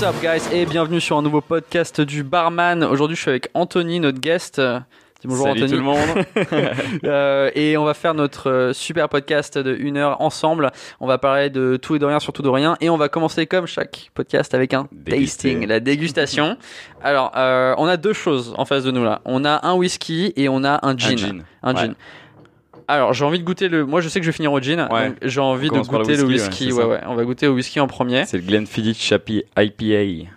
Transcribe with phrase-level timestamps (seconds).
[0.00, 2.84] What's up guys et bienvenue sur un nouveau podcast du Barman.
[2.84, 4.60] Aujourd'hui je suis avec Anthony, notre guest.
[4.60, 5.70] Dis bonjour Salut Anthony.
[5.72, 6.24] tout le monde.
[7.04, 10.70] Euh, et on va faire notre euh, super podcast de une heure ensemble.
[11.00, 12.76] On va parler de tout et de rien sur tout de rien.
[12.80, 15.48] Et on va commencer comme chaque podcast avec un Déguster.
[15.54, 16.56] tasting, la dégustation.
[17.02, 19.20] Alors, euh, on a deux choses en face de nous là.
[19.24, 21.14] On a un whisky et on a un gin.
[21.14, 21.44] Un gin.
[21.64, 21.80] Un Ouais.
[21.86, 21.94] gin.
[22.88, 23.84] Alors, j'ai envie de goûter le.
[23.84, 24.88] Moi, je sais que je vais finir au gin.
[24.90, 25.08] Ouais.
[25.08, 26.72] donc j'ai envie On de commence par le goûter le whisky, whisky.
[26.72, 28.24] ouais, Ouais, ouais, On va goûter au whisky en premier.
[28.26, 30.30] C'est le Glenfiddich Chappie IPA.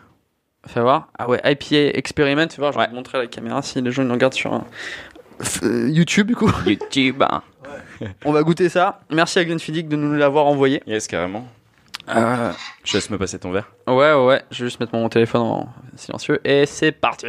[0.67, 1.07] Fais voir.
[1.17, 2.47] Ah ouais, IPA Experiment.
[2.47, 4.33] Tu vois, je vais te montrer à la caméra si les gens ils nous regardent
[4.33, 4.65] sur un...
[5.41, 6.51] F- euh, YouTube du coup.
[6.67, 7.23] YouTube.
[8.25, 8.99] On va goûter ça.
[9.09, 10.83] Merci à Glenfiddich de nous l'avoir envoyé.
[10.85, 11.47] Yes, carrément.
[12.09, 12.51] Euh,
[12.83, 13.71] Je laisse me passer ton verre.
[13.87, 14.41] ouais, ouais, ouais.
[14.51, 16.39] Je vais juste mettre mon téléphone en silencieux.
[16.43, 17.25] Et c'est parti.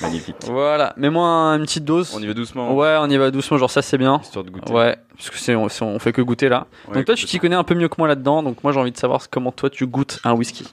[0.00, 0.36] Magnifique.
[0.46, 0.92] Voilà.
[0.96, 1.26] Mets-moi
[1.56, 2.12] une petite dose.
[2.14, 2.74] On y va doucement.
[2.74, 3.58] Ouais, on y va doucement.
[3.58, 4.20] Genre ça, c'est bien.
[4.22, 4.72] Histoire de goûter.
[4.72, 6.66] Ouais, parce que c'est on, fait que goûter là.
[6.88, 8.42] Ouais, donc toi, tu t'y connais un peu mieux que moi là-dedans.
[8.42, 10.66] Donc moi, j'ai envie de savoir comment toi tu goûtes un whisky.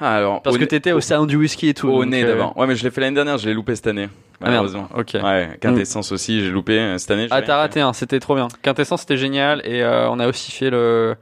[0.00, 0.42] Ah, alors.
[0.42, 1.88] Parce que t'étais au salon du whisky et tout.
[1.88, 2.56] Au nez euh, d'abord.
[2.56, 4.08] Ouais, mais je l'ai fait l'année dernière, je l'ai loupé cette année.
[4.40, 4.46] Ah.
[4.46, 4.88] Malheureusement.
[4.96, 5.14] Ok.
[5.14, 7.28] Ouais, quintessence aussi, j'ai loupé euh, cette année.
[7.30, 8.48] Ah, t'as raté un, c'était trop bien.
[8.62, 9.62] Quintessence, c'était génial.
[9.64, 11.16] Et euh, on a aussi fait le.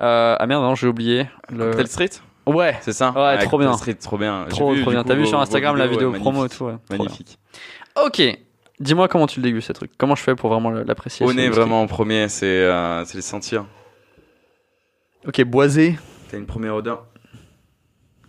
[0.00, 1.28] Euh, ah merde, non, j'ai oublié.
[1.50, 1.66] Le...
[1.66, 2.10] Cocktail Street
[2.46, 3.72] Ouais, C'est ça Ouais, trop bien.
[3.74, 4.46] Street, trop bien.
[4.48, 5.04] Trop, vu, trop du bien.
[5.04, 6.64] T'as vu sur Instagram la vidéo ouais, promo et tout.
[6.64, 6.76] ouais.
[6.90, 7.38] Magnifique.
[8.04, 8.22] Ok.
[8.80, 9.90] Dis-moi comment tu le dégustes, ce truc.
[9.98, 13.16] Comment je fais pour vraiment l'apprécier Au nez, whisky vraiment en premier, c'est euh, c'est
[13.16, 13.64] les sentir.
[15.26, 15.98] Ok, boisé.
[16.30, 17.04] T'as une première odeur.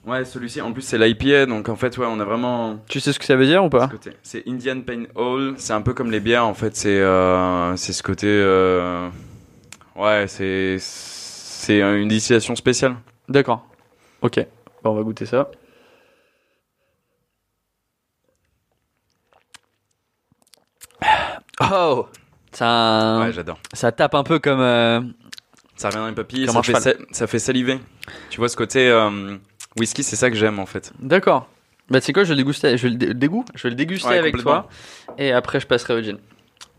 [0.07, 2.79] Ouais, celui-ci, en plus, c'est l'IPA, donc en fait, ouais, on a vraiment.
[2.87, 3.89] Tu sais ce que ça veut dire ou pas.
[4.23, 7.93] C'est Indian Pain Hall, c'est un peu comme les bières, en fait, c'est euh, c'est
[7.93, 8.25] ce côté.
[8.27, 9.07] euh,
[9.95, 10.77] Ouais, c'est.
[11.61, 12.95] C'est une distillation spéciale.
[13.27, 13.67] D'accord.
[14.21, 14.39] Ok.
[14.85, 15.51] On va goûter ça.
[21.61, 22.07] Oh
[22.51, 23.59] ça, Ouais, j'adore.
[23.73, 24.61] ça tape un peu comme.
[24.61, 25.01] euh,
[25.75, 26.95] Ça revient dans les papilles, Comme ça un fait, cheval.
[27.09, 27.79] sa- ça fait saliver.
[28.29, 29.37] Tu vois ce côté euh,
[29.77, 30.91] whisky, c'est ça que j'aime en fait.
[30.99, 31.47] D'accord.
[31.89, 32.77] Bah, c'est quoi Je vais le déguster.
[32.77, 33.43] Je vais le dé- dégoût.
[33.55, 34.61] Je vais le déguster Ouais, avec complètement.
[34.63, 35.15] toi.
[35.17, 36.17] Et après, je passerai au gin.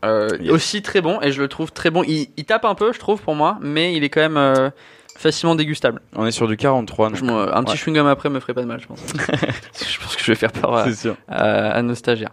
[0.05, 0.51] Euh, Yes.
[0.53, 1.21] Aussi très bon.
[1.21, 2.03] Et je le trouve très bon.
[2.05, 3.59] Il, il tape un peu, je trouve, pour moi.
[3.61, 4.71] Mais il est quand même euh,
[5.19, 6.01] facilement dégustable.
[6.17, 7.17] On est sur du 43, donc.
[7.19, 7.77] Je un petit Ouais.
[7.77, 9.01] chewing-gum après me ferait pas de mal, je pense.
[9.07, 10.87] je pense que je vais faire peur à,
[11.29, 12.31] à- à nos stagiaires.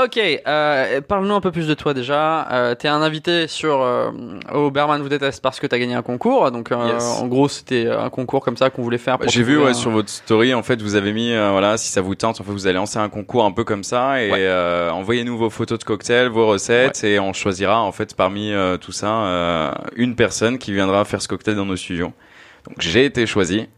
[0.00, 2.46] Ok, euh, parle-nous un peu plus de toi déjà.
[2.52, 4.10] Euh, T'es un invité sur euh,
[4.52, 6.50] au Berman vous déteste parce que t'as gagné un concours.
[6.50, 7.04] Donc euh, Yes.
[7.20, 9.16] en gros c'était un concours comme ça qu'on voulait faire.
[9.26, 11.88] J'ai vu trouver ouais, un- sur votre story, en fait, vous avez mis, voilà, si
[11.88, 14.30] ça vous tente, en fait, vous allez lancer un concours un peu comme ça et
[14.30, 14.90] Ouais.
[14.92, 19.72] envoyez-nous vos photos de cocktails, vos recettes et on choisira en fait parmi tout ça
[19.96, 22.12] une personne qui viendra faire ce cocktail dans nos studios.
[22.66, 23.68] Donc j'ai été choisi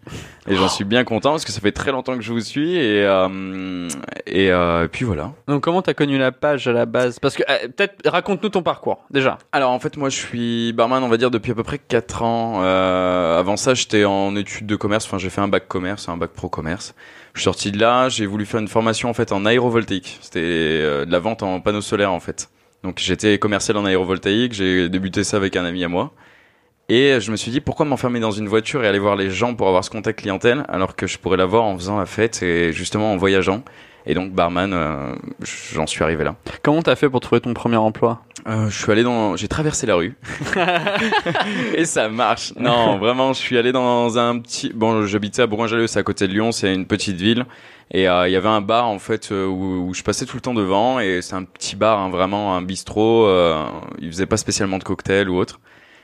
[0.49, 2.75] et j'en suis bien content parce que ça fait très longtemps que je vous suis
[2.75, 3.89] et euh,
[4.27, 5.33] et, euh, et puis voilà.
[5.47, 7.19] Donc comment t'as connu la page à la base?
[7.19, 9.37] Parce que euh, peut-être raconte-nous ton parcours déjà.
[9.53, 12.23] Alors en fait moi je suis barman on va dire depuis à peu près 4
[12.23, 12.61] ans.
[12.63, 16.17] Euh, avant ça j'étais en études de commerce, enfin j'ai fait un bac commerce, un
[16.17, 16.95] bac pro commerce.
[17.35, 20.19] Je suis sorti de là, j'ai voulu faire une formation en fait en aérovoltaïque.
[20.23, 22.49] C'était de la vente en panneaux solaires en fait.
[22.83, 26.13] Donc j'étais commercial en aérovoltaïque, j'ai débuté ça avec un ami à moi.
[26.89, 29.55] Et je me suis dit pourquoi m'enfermer dans une voiture et aller voir les gens
[29.55, 32.73] pour avoir ce contact clientèle alors que je pourrais l'avoir en faisant la fête et
[32.73, 33.63] justement en voyageant.
[34.07, 35.15] Et donc barman, euh,
[35.75, 36.37] j'en suis arrivé là.
[36.63, 38.23] Comment t'as fait pour trouver ton premier emploi?
[38.47, 40.17] Euh, je suis allé dans, j'ai traversé la rue
[41.75, 42.55] et ça marche.
[42.57, 44.73] Non, vraiment, je suis allé dans un petit.
[44.75, 47.45] Bon, j'habitais à Bourgoin-Jallieu, c'est à côté de Lyon, c'est une petite ville.
[47.91, 50.37] Et euh, il y avait un bar en fait euh, où, où je passais tout
[50.37, 53.27] le temps devant et c'est un petit bar, hein, vraiment un bistrot.
[53.27, 53.65] Euh,
[53.99, 55.61] il faisait pas spécialement de cocktail ou autre.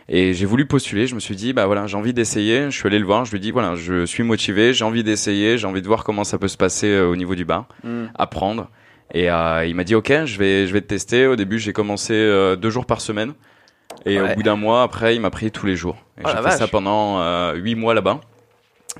[0.09, 1.07] Et j'ai voulu postuler.
[1.07, 2.65] Je me suis dit bah voilà, j'ai envie d'essayer.
[2.71, 3.25] Je suis allé le voir.
[3.25, 6.05] Je lui ai dit voilà, je suis motivé, j'ai envie d'essayer, j'ai envie de voir
[6.05, 7.67] comment ça peut se passer euh, au niveau du bar
[8.15, 8.69] apprendre.
[9.13, 11.27] Et euh, il m'a dit ok, je vais je vais te tester.
[11.27, 13.33] Au début, j'ai commencé euh, deux jours par semaine.
[14.07, 14.33] Et Ouais.
[14.33, 15.97] au bout d'un mois, après, il m'a pris tous les jours.
[16.19, 18.21] Et Oh j'ai fait ça pendant euh, huit mois là-bas.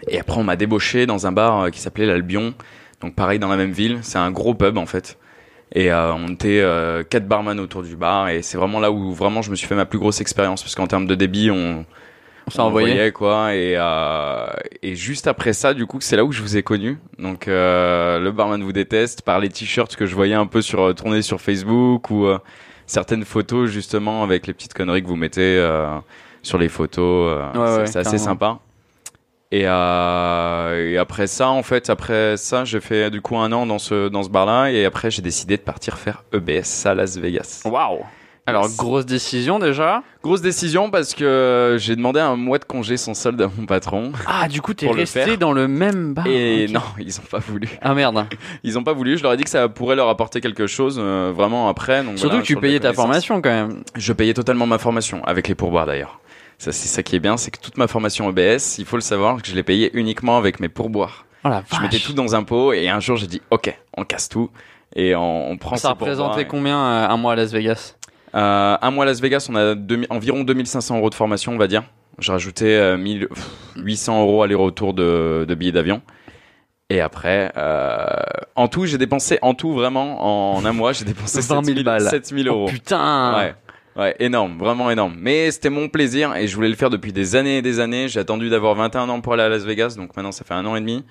[0.09, 2.55] Et après, on m'a débauché dans un bar qui s'appelait l'Albion.
[3.01, 3.99] Donc pareil, dans la même ville.
[4.03, 5.19] C'est un gros pub en fait.
[5.75, 8.29] Et euh, on était euh, quatre barman autour du bar.
[8.29, 10.63] Et c'est vraiment là où vraiment je me suis fait ma plus grosse expérience.
[10.63, 11.85] Parce qu'en termes de débit, on,
[12.47, 13.11] On s'est envoyé.
[13.13, 14.47] quoi et euh,
[14.83, 18.19] et juste après ça du coup c'est là où je vous ai connu donc euh,
[18.21, 21.23] le barman vous déteste par les t-shirts que je voyais un peu sur euh, tourner
[21.23, 22.39] sur Facebook ou euh,
[22.87, 25.87] certaines photos justement avec les petites conneries que vous mettez euh,
[26.43, 28.59] sur les photos Ouais, c'est ouais, assez sympa
[29.55, 33.67] et, euh, et après ça en fait après ça j'ai fait du coup un an
[33.67, 36.95] dans ce dans ce bar là et après j'ai décidé de partir faire EBS à
[36.95, 38.01] Las Vegas Waouh
[38.47, 40.03] Alors grosse décision déjà.
[40.23, 44.13] grosse décision parce que j'ai demandé un mois de congé sans solde à mon patron
[44.27, 46.27] Ah du coup t'es le resté dans le même bar.
[46.27, 47.69] Et non, ils ont pas voulu.
[47.81, 48.27] Ah merde.
[48.65, 49.17] Ils ont pas voulu.
[49.19, 52.03] Je leur ai dit que ça pourrait leur apporter quelque chose euh, vraiment après.
[52.03, 53.83] Donc Surtout voilà, que tu sur payais ta formation quand même.
[53.97, 56.21] Je payais totalement ma formation avec les pourboires d'ailleurs.
[56.59, 59.03] Ça c'est ça qui est bien, c'est que toute ma formation EBS, il faut le
[59.03, 61.27] savoir, que je l'ai payée uniquement avec mes pourboires.
[61.45, 64.05] Oh la Je mettais tout dans un pot et un jour j'ai dit ok, on
[64.05, 64.51] casse tout
[64.97, 67.97] et on, on prend Ça représentait et- combien euh, un mois à Las Vegas?
[68.35, 71.59] Euh, un mois à Las Vegas, on a 2000 environ 2500 euros de formation, on
[71.59, 71.83] va dire.
[72.19, 76.01] Je rajoutais euh, 1000 pff, 800 euros aller-retour de, de billets d'avion.
[76.91, 78.07] Et après, euh,
[78.57, 81.85] en tout, j'ai dépensé, en tout vraiment, en un mois, j'ai dépensé 20 000 7000
[81.85, 82.09] balles.
[82.11, 82.67] 7000 euros.
[82.69, 83.55] Oh putain Ouais.
[83.97, 85.15] Ouais, énorme, vraiment énorme.
[85.19, 88.09] Mais c'était mon plaisir et je voulais le faire depuis des années et des années.
[88.09, 90.67] J'ai attendu d'avoir 21 ans pour aller à Las Vegas, donc maintenant ça fait un
[90.67, 91.05] an et demi.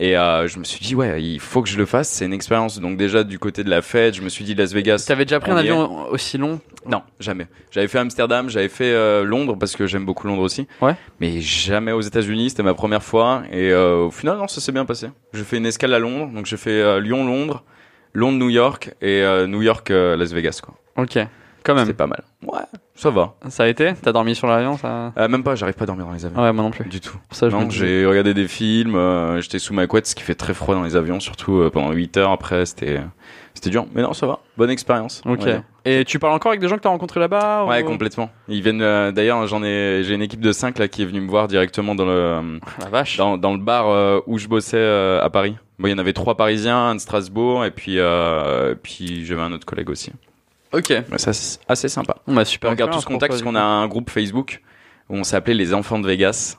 [0.00, 2.08] Et euh, je me suis dit, ouais, il faut que je le fasse.
[2.08, 2.80] C'est une expérience.
[2.80, 5.04] Donc déjà du côté de la fête, je me suis dit Las Vegas.
[5.06, 6.60] T'avais déjà pris un avion aussi long?
[6.84, 7.46] Non, jamais.
[7.70, 10.66] J'avais fait Amsterdam, j'avais fait euh, Londres parce que j'aime beaucoup Londres aussi.
[10.82, 10.96] Ouais.
[11.20, 13.44] Mais jamais aux États-Unis, c'était ma première fois.
[13.52, 15.10] Et euh, au final, non, ça s'est bien passé.
[15.32, 17.62] J'ai fait une escale à Londres, donc j'ai fait euh, Lyon-Londres,
[18.14, 20.60] Londres-New York et euh, New York-Las Vegas.
[20.60, 20.74] Quoi.
[20.96, 21.18] Ok,
[21.64, 21.84] quand même.
[21.86, 22.22] C'était pas mal.
[22.46, 22.60] Ouais,
[22.94, 23.34] ça va.
[23.48, 23.92] Ça a été?
[24.00, 25.12] T'as dormi sur l'avion ça...
[25.18, 26.40] Euh, même pas, j'arrive pas à dormir dans les avions.
[26.40, 26.84] Ouais, moi non plus.
[26.88, 27.16] Du tout.
[27.30, 30.34] Ça, je Non, j'ai regardé des films, euh, j'étais sous ma couette, ce qui fait
[30.34, 33.00] très froid dans les avions, surtout euh, pendant 8 heures après, c'était
[33.54, 33.86] c'était dur.
[33.94, 34.40] Mais non, ça va.
[34.56, 35.22] Bonne expérience.
[35.26, 35.46] Ok.
[35.86, 38.30] Et tu parles encore avec des gens que t'as rencontrés là-bas Ouais, ou- complètement.
[38.48, 38.80] Ils viennent.
[38.82, 40.02] euh, D'ailleurs, j'en ai.
[40.02, 42.58] J'ai une équipe de 5 là qui est venue me voir directement dans le euh,
[42.80, 43.16] La vache.
[43.18, 44.82] dans, dans le bar euh, où je bossais
[45.22, 45.56] à Paris.
[45.78, 47.98] Bon, il y en avait trois Parisiens, un de Strasbourg, et puis
[48.82, 50.12] puis j'avais un autre collègue aussi.
[50.74, 50.90] Ok.
[50.90, 52.16] Ouais, ça c'est assez sympa.
[52.26, 52.70] Bon, bah super.
[52.70, 54.60] on garde tous expérience contact parce qu'on a un groupe Facebook
[55.08, 56.56] où on s'appelait les Enfants de Vegas.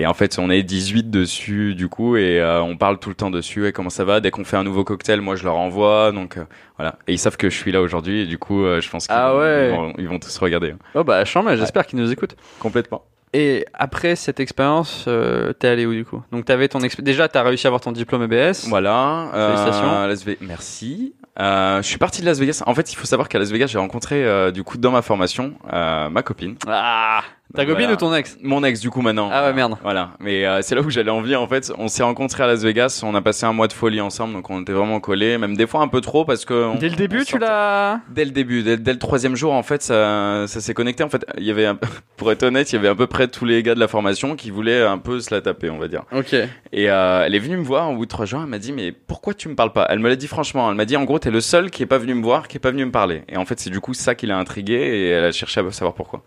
[0.00, 3.16] Et en fait, on est 18 dessus du coup et euh, on parle tout le
[3.16, 3.66] temps dessus.
[3.66, 4.20] Et comment ça va?
[4.20, 6.12] Dès qu'on fait un nouveau cocktail, moi je leur envoie.
[6.12, 6.44] Donc euh,
[6.76, 6.96] voilà.
[7.08, 9.16] Et ils savent que je suis là aujourd'hui et du coup, euh, je pense qu'ils
[9.18, 9.70] Ah vont- ouais.
[9.72, 10.78] ils, vont, ils vont tous regarder hein.
[10.94, 12.36] Oh bah chambé, j'espère qu'ils nous écoutent.
[12.60, 13.02] complètement.
[13.34, 16.22] Et après cette expérience, euh, t'es allé où du coup?
[16.32, 18.68] Donc t'avais ton déjà t'as réussi à avoir ton diplôme EBS.
[18.68, 19.30] Voilà.
[19.34, 20.30] euh, Félicitations.
[20.32, 21.14] Ve- Merci.
[21.40, 22.62] Euh, je suis parti de Las Vegas.
[22.66, 25.02] En fait, il faut savoir qu'à Las Vegas, j'ai rencontré euh, du coup dans ma
[25.02, 27.22] formation euh, ma copine, Ah
[27.54, 27.92] Ta copine voilà.
[27.94, 28.36] ou ton ex?
[28.42, 29.30] Mon ex du coup maintenant.
[29.32, 29.76] Ah ouais, merde.
[29.82, 30.10] Voilà.
[30.20, 31.72] Mais euh, c'est là où j'allais en venir en fait.
[31.78, 33.00] On s'est rencontrés à Las Vegas.
[33.02, 35.38] On a passé un mois de folie ensemble, donc on était vraiment collés.
[35.38, 36.52] Même des fois un peu trop parce que.
[36.52, 38.00] on- Dès le début tu l'as.
[38.10, 41.02] Dès le début, dès, dès le troisième jour, en fait, ça, ça s'est connecté.
[41.04, 41.78] En fait, il y avait, un-
[42.18, 44.36] pour être honnête, il y avait à peu près tous les gars de la formation
[44.36, 46.02] qui voulaient un peu se la taper, on va dire.
[46.12, 46.34] Ok.
[46.34, 48.40] Et euh, elle est venue me voir au bout de trois jours.
[48.42, 49.86] Elle m'a dit mais pourquoi tu me parles pas?
[49.88, 50.68] Elle me l'a dit franchement.
[50.70, 52.58] Elle m'a dit en gros t'es le seul qui est pas venu me voir, qui
[52.58, 53.22] est pas venu me parler.
[53.28, 55.72] Et en fait c'est du coup ça qui l'a intrigué et elle a cherché à
[55.72, 56.22] savoir pourquoi.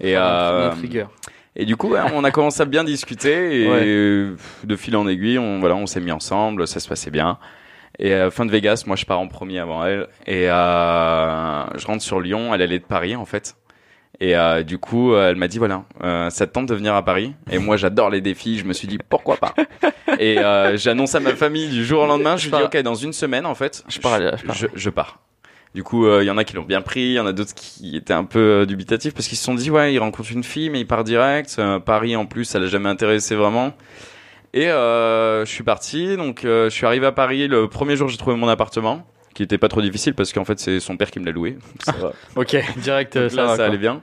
[0.00, 1.10] Et euh, Intrigueur.
[1.56, 3.82] et du coup on a commencé à bien discuter et Ouais.
[3.86, 7.38] euh, de fil en aiguille on voilà on s'est mis ensemble, ça se passait bien.
[7.98, 11.86] Et euh, fin de Vegas, moi je pars en premier avant elle et euh, je
[11.86, 12.54] rentre sur Lyon.
[12.54, 13.56] Elle allait de Paris en fait.
[14.20, 16.94] Et euh, du coup, euh, elle m'a dit voilà, euh, ça te tente de venir
[16.94, 17.34] à Paris?
[17.50, 18.58] Et moi, j'adore les défis.
[18.58, 19.54] Je me suis dit pourquoi pas?
[20.18, 22.36] et euh, j'annonce à ma famille du jour au lendemain.
[22.36, 24.54] Je lui dis ok, dans une semaine en fait, Je pars, je pars.
[24.56, 25.20] je, je pars.
[25.76, 27.32] Du coup, euh, il y en a qui l'ont bien pris, il y en a
[27.34, 30.32] d'autres qui étaient un peu euh, dubitatifs parce qu'ils se sont dit ouais, il rencontre
[30.32, 31.54] une fille mais il part direct.
[31.58, 33.74] Euh, Paris en plus, ça l'a jamais intéressé vraiment.
[34.54, 37.46] Et je suis parti, donc je suis arrivé à Paris.
[37.46, 40.58] Le premier jour, j'ai trouvé mon appartement, qui était pas trop difficile parce qu'en fait
[40.58, 41.58] c'est son père qui me l'a loué.
[41.84, 42.12] Ça va.
[42.36, 42.56] Ok.
[42.78, 43.56] Direct Donc ça là, va.
[43.56, 44.00] ça allait bien.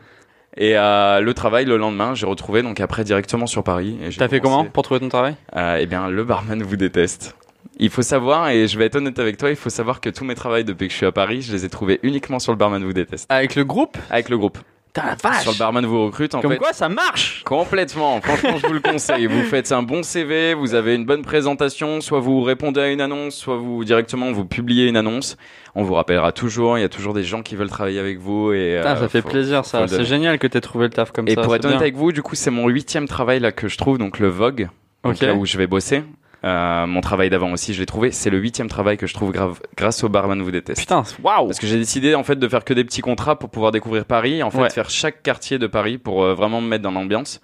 [0.56, 3.98] Et euh, le travail le lendemain, j'ai retrouvé donc après directement sur Paris.
[4.16, 5.36] T'as fait comment pour trouver ton travail?
[5.56, 7.36] Euh, Eh bien, le barman vous déteste.
[7.80, 10.26] Il faut savoir, et je vais être honnête avec toi, il faut savoir que tous
[10.26, 12.58] mes travaux depuis que je suis à Paris, je les ai trouvés uniquement sur le
[12.58, 13.26] barman vous déteste.
[13.30, 13.98] Avec le groupe?
[14.10, 14.58] Avec le groupe.
[14.94, 16.58] T'as la vache Sur le barman vous recrute, en Comme fait.
[16.60, 18.22] quoi ça marche Complètement.
[18.22, 19.26] Franchement, je vous le conseille.
[19.26, 23.02] Vous faites un bon CV, vous avez une bonne présentation, soit vous répondez à une
[23.02, 25.36] annonce, soit vous directement vous publiez une annonce.
[25.74, 26.78] On vous rappellera toujours.
[26.78, 29.10] Il y a toujours des gens qui veulent travailler avec vous et Putain, euh, ça
[29.10, 29.88] fait faut- plaisir ça.
[29.88, 31.42] C'est génial que t'aies trouvé le taf comme Et ça.
[31.42, 31.82] pour être honnête bien.
[31.82, 34.70] avec vous, du coup, c'est mon huitième travail là que je trouve, donc le Vogue,
[35.04, 35.22] donc Ok.
[35.22, 36.04] là où je vais bosser.
[36.46, 38.12] Euh, mon travail d'avant aussi, je l'ai trouvé.
[38.12, 40.80] C'est le huitième travail que je trouve grave grâce au barman vous déteste.
[40.82, 43.50] Putain, waouh Parce que j'ai décidé en fait de faire que des petits contrats pour
[43.50, 44.70] pouvoir découvrir Paris, en fait Ouais.
[44.70, 47.40] faire chaque quartier de Paris pour euh, vraiment me mettre dans l'ambiance.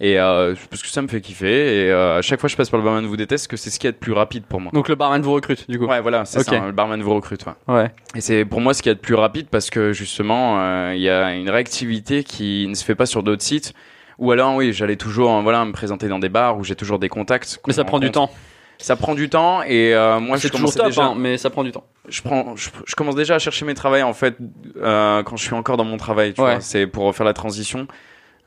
[0.00, 1.86] Et euh, parce que ça me fait kiffer.
[1.86, 3.70] Et euh, à chaque fois que je passe par le barman vous déteste, que c'est
[3.70, 4.70] ce qui est le plus rapide pour moi.
[4.74, 5.86] Donc le barman vous recrute du coup.
[5.86, 6.46] Ouais, voilà, c'est Ok.
[6.46, 6.56] ça.
[6.56, 7.44] hein, Le barman vous recrute.
[7.46, 7.74] Ouais.
[7.74, 7.90] Ouais.
[8.16, 11.00] Et c'est pour moi ce qui est le plus rapide parce que justement, euh, il
[11.02, 13.72] y a une réactivité qui ne se fait pas sur d'autres sites.
[14.18, 16.98] Ou alors, oui, j'allais toujours, euh, voilà, me présenter dans des bars où j'ai toujours
[16.98, 17.60] des contacts.
[17.66, 18.30] Mais ça prend du temps.
[18.78, 21.04] Ça prend du temps et euh, moi, je top, déjà.
[21.04, 21.84] hein, mais ça prend du temps.
[22.08, 24.36] Je prends, je, je commence déjà à chercher mes travails en fait
[24.76, 26.34] euh, quand je suis encore dans mon travail.
[26.38, 26.56] Ouais.
[26.60, 27.86] c'est pour faire la transition.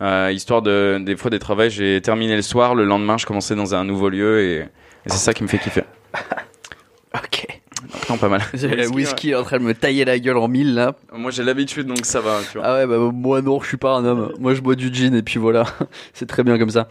[0.02, 3.56] Euh, histoire de des fois des travails, j'ai terminé le soir, le lendemain, je commençais
[3.56, 4.66] dans un nouveau lieu et, et
[5.08, 5.84] c'est ça qui me fait kiffer.
[7.16, 7.57] Ok.
[8.10, 8.42] Non, pas mal.
[8.54, 10.94] J'ai le whisky est en train de me tailler la gueule en mille là.
[11.14, 12.40] Moi, j'ai l'habitude, donc ça va.
[12.52, 12.68] Tu vois.
[12.68, 14.34] Ah ouais, bah moi non, je suis pas un homme.
[14.40, 15.64] Moi je bois du gin et puis voilà.
[16.14, 16.88] C'est très bien comme ça.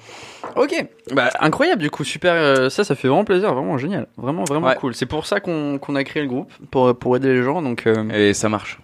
[0.55, 0.73] Ok.
[1.13, 2.33] Bah incroyable du coup, super.
[2.35, 4.07] euh, ça, ça fait vraiment plaisir, vraiment génial.
[4.17, 4.77] Vraiment, vraiment Ouais.
[4.77, 4.95] cool.
[4.95, 7.63] C'est pour ça qu'on qu'on a créé le groupe, pour, pour aider les gens.
[7.63, 8.79] Donc euh, Et ça marche.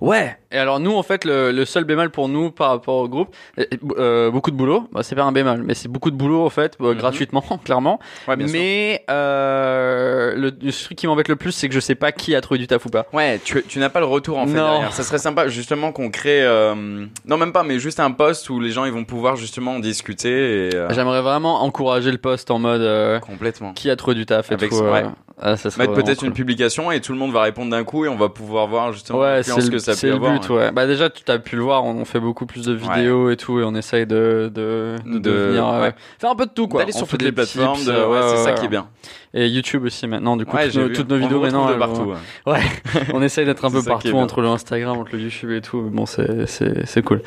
[0.00, 0.36] ouais.
[0.52, 3.34] Et alors nous, en fait, le, le seul bémol pour nous par rapport au groupe,
[3.58, 3.64] euh,
[3.98, 4.88] euh, beaucoup de boulot.
[4.92, 6.98] Bah, c'est pas un bémol, mais c'est beaucoup de boulot en fait, euh, Mhm.
[6.98, 8.00] gratuitement, clairement.
[8.26, 8.56] Ouais, bien sûr.
[8.58, 12.34] mais euh, le, le truc qui m'embête le plus, c'est que je sais pas qui
[12.34, 13.06] a trouvé du taf ou pas.
[13.12, 14.72] Ouais, tu, tu n'as pas le retour en fait Non.
[14.72, 14.92] derrière.
[14.92, 18.60] Ça serait sympa justement qu'on crée, euh, non même pas, mais juste un poste où
[18.60, 22.58] les gens ils vont pouvoir justement discuter et euh, J'aimerais vraiment encourager le poste en
[22.58, 23.72] mode euh, complètement.
[23.72, 24.76] qui a trouvé du taf et Avec- tout.
[24.80, 25.04] ouais.
[25.40, 26.28] ah, ça Mettre peut-être cool.
[26.28, 28.92] une publication et tout le monde va répondre d'un coup et on va pouvoir voir
[28.92, 30.39] justement Ouais, c'est que ça peut le avoir.
[30.40, 30.72] But, ouais.
[30.72, 33.36] Bah déjà, tu as pu le voir, on, on fait beaucoup plus de vidéos et
[33.36, 35.92] tout, et on essaye de de, de, euh, ouais.
[36.18, 36.80] faire un peu de tout quoi.
[36.80, 38.88] D'aller sur toutes les plateformes, euh, c'est ça ouais, qui est bien.
[39.32, 41.78] Et YouTube aussi maintenant, du coup, toutes, nos, toutes nos On vidéos maintenant, elles vont-
[41.78, 42.12] partout.
[42.46, 42.60] ouais.
[43.14, 45.82] on essaye d'être un peu partout entre le Instagram, entre le YouTube et tout.
[45.82, 47.22] mais Bon, c'est c'est c'est cool.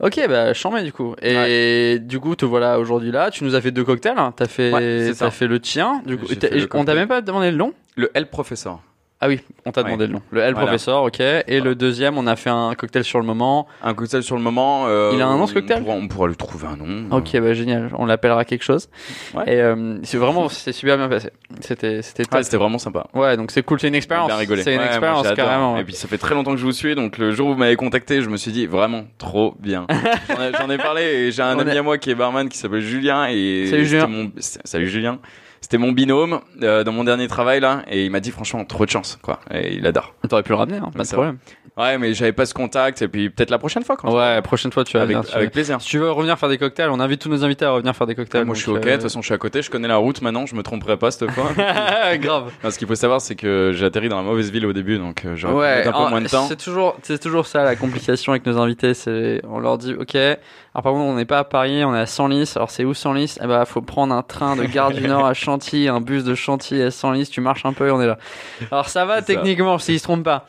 [0.00, 1.14] Ok, bah mets du coup.
[1.20, 3.30] Et du coup, te voilà aujourd'hui là.
[3.30, 4.18] Tu nous as fait deux cocktails.
[4.18, 4.32] hein.
[4.34, 6.02] T'as fait t'as fait le tien.
[6.06, 6.26] Du coup,
[6.74, 7.72] on t'a même pas demandé le nom?
[7.96, 8.80] Le L professeur.
[9.24, 9.86] Ah oui, on t'a Ouais.
[9.86, 10.22] demandé le nom.
[10.32, 10.66] Le L Voilà.
[10.66, 11.20] professeur, ok.
[11.20, 13.68] Et le deuxième, on a fait un cocktail sur le moment.
[13.82, 14.86] Un cocktail sur le moment.
[14.88, 17.16] euh, Il a un nom, ce on cocktail pourra- On pourra lui trouver un nom.
[17.16, 17.90] Ok, bah génial.
[17.98, 18.88] On l'appellera quelque chose.
[19.34, 19.44] Ouais.
[19.46, 21.30] Et euh, c'est vraiment, c'est super bien passé.
[21.60, 22.24] C'était, c'était.
[22.34, 23.06] Ouais, c'était vraiment sympa.
[23.14, 23.78] Ouais, donc c'est cool.
[23.78, 24.26] C'est une On a expérience.
[24.26, 24.64] bien rigolé.
[24.64, 25.76] C'est une Ouais, expérience carrément.
[25.78, 27.58] Et puis ça fait très longtemps que je vous suis, donc le jour où vous
[27.58, 29.86] m'avez contacté, je me suis dit vraiment trop bien.
[30.58, 32.58] J'en ai, parlé et j'ai un On ami est- à moi qui est barman qui
[32.58, 34.06] s'appelle Julien et Salut, Julien.
[34.08, 35.20] mon- salut Julien.
[35.62, 38.84] C'était mon binôme euh, dans mon dernier travail là et il m'a dit franchement trop
[38.84, 40.12] de chance quoi et il adore.
[40.28, 41.38] T'aurais pu le ramener, hein, pas de problème.
[41.78, 44.70] Ouais mais j'avais pas ce contact et puis peut-être la prochaine fois quand Ouais, prochaine
[44.72, 45.30] fois tu vas avec, venir.
[45.30, 45.80] tu- avec plaisir.
[45.80, 48.06] Si tu veux revenir faire des cocktails, on invite tous nos invités à revenir faire
[48.06, 48.40] des cocktails.
[48.42, 49.88] Ouais, moi je suis ok, de euh, toute façon je suis à côté, je connais
[49.88, 51.50] la route maintenant, je me tromperai pas cette fois.
[52.16, 52.52] Grave.
[52.62, 54.98] Non, ce qu'il faut savoir c'est que j'ai atterri dans la mauvaise ville au début
[54.98, 56.46] donc euh, j'aurais Ouais, un peu en- moins de temps.
[56.48, 58.92] c'est toujours, c'est toujours ça la complication avec nos invités.
[58.94, 60.16] C'est, on leur dit, ok,
[60.74, 62.52] alors par contre on n'est pas à Paris, on est à Senlis.
[62.56, 63.36] Alors c'est où Senlis?
[63.42, 66.34] Eh ben, faut prendre un train de Gare du Nord à Chantilly, un bus de
[66.34, 67.28] Chantilly à Senlis.
[67.28, 68.18] Tu marches un peu et on est là.
[68.70, 69.22] Alors ça va ça.
[69.22, 70.46] techniquement, s'ils se trompent pas.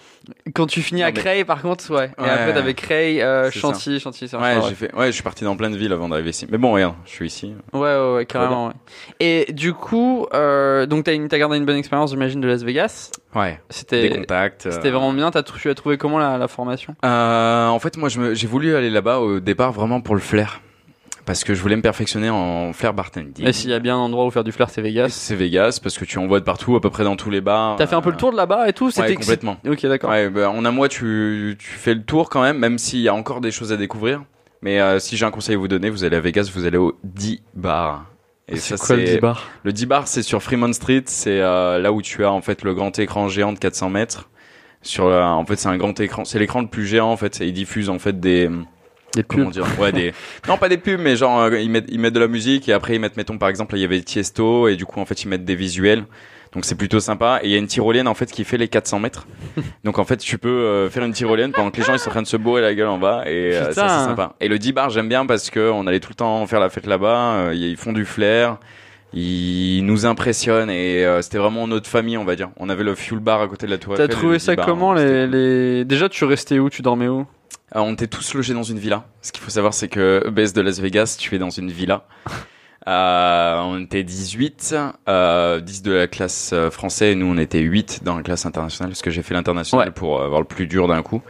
[0.56, 2.10] Quand tu finis Non, à mais- Creil, par contre, ouais.
[2.18, 2.30] Et Ouais.
[2.30, 5.58] après t'avais Creil, euh, Chantilly, Chantilly, c'est Ouais, j'ai fait ouais, je suis parti dans
[5.58, 6.48] plein de villes avant d'arriver ici.
[6.50, 7.53] Mais bon, regarde, je suis ici.
[7.74, 8.68] Ouais, ouais, ouais, carrément.
[8.68, 8.74] Ouais.
[9.20, 12.63] Et du coup, euh, donc t'as, une, t'as gardé une bonne expérience, j'imagine, de Las
[12.63, 13.12] Vegas?
[13.36, 13.51] Ouais.
[13.53, 14.68] Des C'était, contacts.
[14.68, 14.72] euh.
[14.72, 15.30] c'était vraiment bien.
[15.32, 16.96] T'as, tu as trouvé comment la, la formation?
[17.03, 20.62] Euh, en fait, moi, j'ai voulu aller là-bas au départ vraiment pour le flair.
[21.25, 23.48] Parce que je voulais me perfectionner en flair bartending.
[23.48, 25.08] Et s'il y a bien un endroit où faire du flair, c'est Vegas.
[25.10, 27.39] C'est Vegas, parce que tu en vois de partout, à peu près dans tous les
[27.39, 27.77] bars.
[27.77, 29.55] T'as fait un peu le tour de là-bas et tout Ouais, C'était complètement.
[29.65, 30.10] Ok, d'accord.
[30.10, 33.08] Ouais, bah, en un mois, tu, tu fais le tour quand même, même s'il y
[33.08, 34.22] a encore des choses à découvrir.
[34.62, 36.77] Mais euh, si j'ai un conseil à vous donner, vous allez à Vegas, vous allez
[36.77, 38.05] au 10 bar.
[38.50, 41.03] Et c'est ça, quoi le c'est- 10 bar Le 10 bar, c'est sur Fremont Street.
[41.05, 44.29] C'est euh, là où tu as en fait le grand écran géant de 400 mètres.
[44.82, 46.25] Sur, euh, en fait, c'est un grand écran.
[46.25, 47.39] C'est l'écran le plus géant en fait.
[47.39, 48.50] Et il diffuse en fait des
[49.15, 49.53] Des comment pubs.
[49.53, 50.13] dire Ouais, des
[50.48, 52.74] non pas des pubs, mais genre euh, ils mettent ils mettent de la musique et
[52.74, 55.05] après ils mettent mettons par exemple là, il y avait Tiesto et du coup en
[55.05, 56.05] fait ils mettent des visuels.
[56.53, 57.39] Donc c'est plutôt sympa.
[57.41, 59.25] Et il y a une tyrolienne en fait qui fait les 400 mètres.
[59.84, 62.10] Donc en fait tu peux euh, faire une tyrolienne pendant que les gens ils sont
[62.10, 64.36] en train de se bourrer la gueule en bas et euh, ça c'est sympa.
[64.39, 66.70] Et le 10 bar j'aime bien parce que on allait tout le temps faire la
[66.70, 67.34] fête là-bas.
[67.34, 68.58] euh, ils font du flair.
[69.15, 72.50] Ils nous impressionnent et c'était vraiment notre famille on va dire.
[72.58, 74.65] On avait le fuel bar à côté de la tour T'as trouvé ça 10 bar,
[74.65, 75.86] comment hein, les, les...
[75.86, 76.72] Déjà, tu restais où?
[76.72, 77.27] Tu dormais où?
[77.82, 79.06] On était tous logés dans une villa.
[79.22, 82.06] Ce qu'il faut savoir, c'est que EBS de Las Vegas, tu es dans une villa.
[82.86, 84.75] Euh, on était 18,
[85.08, 88.46] euh, 10 de la classe euh, français, et nous on était 8 dans la classe
[88.46, 89.94] internationale, parce que j'ai fait l'international Ouais.
[89.94, 91.22] pour euh, avoir le plus dur d'un coup.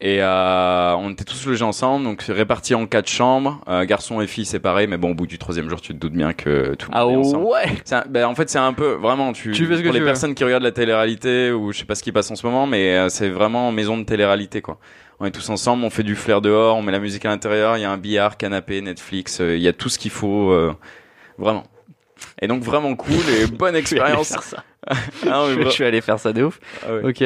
[0.00, 4.26] Et euh, on était tous logés ensemble, donc répartis en quatre chambres, euh, garçons et
[4.26, 6.90] filles séparés, mais bon, au bout du troisième jour, tu te doutes bien que tout
[6.90, 7.44] le Ah monde est ensemble.
[7.44, 9.92] ouais un- ben, en fait, c'est un peu vraiment tu, Tu fais ce que pour
[9.92, 10.06] les tu veux.
[10.06, 12.66] personnes qui regardent la télé-réalité ou je sais pas ce qui passe en ce moment,
[12.66, 14.80] mais euh, c'est vraiment maison de télé-réalité quoi.
[15.20, 17.76] On est tous ensemble, on fait du flair dehors, on met la musique à l'intérieur,
[17.76, 20.50] il y a un billard, canapé, Netflix, euh, il y a tout ce qu'il faut
[20.50, 20.74] euh,
[21.36, 21.64] vraiment.
[22.40, 24.28] Et donc vraiment cool et bonne expérience.
[24.30, 24.64] faire ça.
[25.30, 26.58] Ah, je, vra- suis allé faire ça de ouf.
[26.86, 27.04] ah ouais.
[27.04, 27.22] Ok.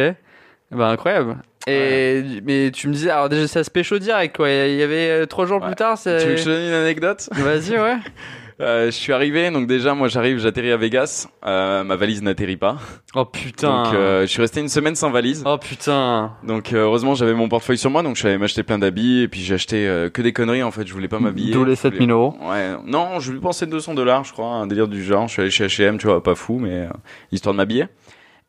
[0.72, 1.36] Bah incroyable.
[1.68, 4.50] Et mais tu me disais alors déjà ça se pécho direct quoi.
[4.50, 5.68] Il y avait euh, trois jours Ouais.
[5.68, 5.96] plus tard.
[6.02, 7.28] Tu veux que je te donne une anecdote?
[7.32, 7.96] Vas-y ouais.
[8.60, 12.56] Euh, Je suis arrivé, donc déjà moi j'arrive, j'atterris à Vegas, euh, ma valise n'atterrit
[12.56, 12.76] pas,
[13.16, 13.82] Oh putain.
[13.84, 15.42] donc euh, je suis resté une semaine sans valise.
[15.44, 16.34] Oh putain.
[16.44, 19.22] Donc euh, heureusement j'avais mon portefeuille sur moi donc je suis allé m'acheter plein d'habits
[19.22, 21.52] et puis j'ai acheté euh, que des conneries en fait je voulais pas m'habiller.
[21.52, 22.36] D'où les Je voulais- 7000 euros.
[22.42, 25.42] Ouais non je lui pensais 200 dollars je crois un délire du genre je suis
[25.42, 26.88] allé chez H&M tu vois pas fou mais euh,
[27.32, 27.86] histoire de m'habiller.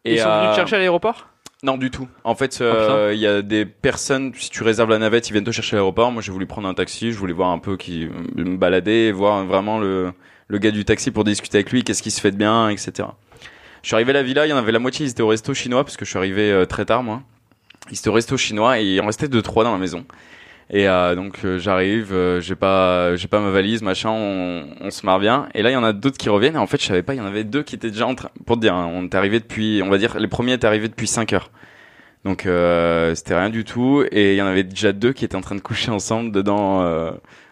[0.04, 1.30] Ils sont venus euh, te chercher à l'aéroport?
[1.66, 2.08] Non du tout.
[2.24, 5.44] En fait euh, il y a des personnes si tu réserves la navette ils viennent
[5.44, 6.12] te chercher à l'aéroport.
[6.12, 9.12] Moi j'ai voulu prendre un taxi je voulais voir un peu qui me balader et
[9.12, 10.14] voir vraiment le
[10.48, 13.08] le gars du taxi pour discuter avec lui qu'est-ce qui se fait de bien etc.
[13.82, 15.28] Je suis arrivé à la villa il y en avait la moitié ils étaient au
[15.28, 17.24] resto chinois parce que je suis arrivé euh, très tard moi.
[17.92, 20.06] Ils étaient au resto chinois et il en restait deux trois dans la maison.
[20.72, 24.90] Et euh, donc euh, j'arrive, euh, j'ai pas, j'ai pas ma valise, machin, on, on
[24.90, 25.48] se marre bien.
[25.54, 26.56] Et là il y en a d'autres qui reviennent.
[26.56, 28.16] Et en fait je savais pas, il y en avait deux qui étaient déjà en
[28.16, 28.30] train.
[28.46, 30.88] Pour te dire, hein, on est arrivé depuis, on va dire, les premiers étaient arrivés
[30.88, 31.52] depuis 5 heures.
[32.24, 32.48] Donc
[33.14, 34.04] c'était rien du tout.
[34.12, 36.80] Et il y en avait déjà deux qui étaient en train de coucher ensemble dedans.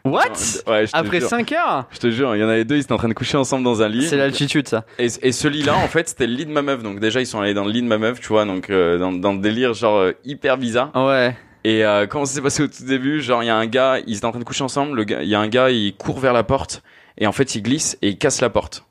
[0.04, 0.24] What?
[0.68, 1.30] ouais, Après jure.
[1.30, 1.86] 5 heures?
[1.92, 3.64] Je te jure, il y en avait deux, ils étaient en train de coucher ensemble
[3.64, 4.08] dans un lit.
[4.08, 4.86] C'est l'altitude, ça.
[4.98, 6.82] Et, et ce lit-là, en fait, c'était le lit de ma meuf.
[6.82, 9.12] Donc déjà, ils sont allés dans le lit de ma meuf, tu vois, donc dans,
[9.12, 10.90] dans le délire genre hyper bizarre.
[10.96, 11.36] Ouais.
[11.64, 13.22] Et euh, comment ça s'est passé au tout début?
[13.22, 14.98] Genre, il y a un gars, ils étaient en train de coucher ensemble.
[14.98, 16.84] Le gars, il y a un gars, il court vers la porte
[17.18, 18.86] et en fait, il glisse et il casse la porte.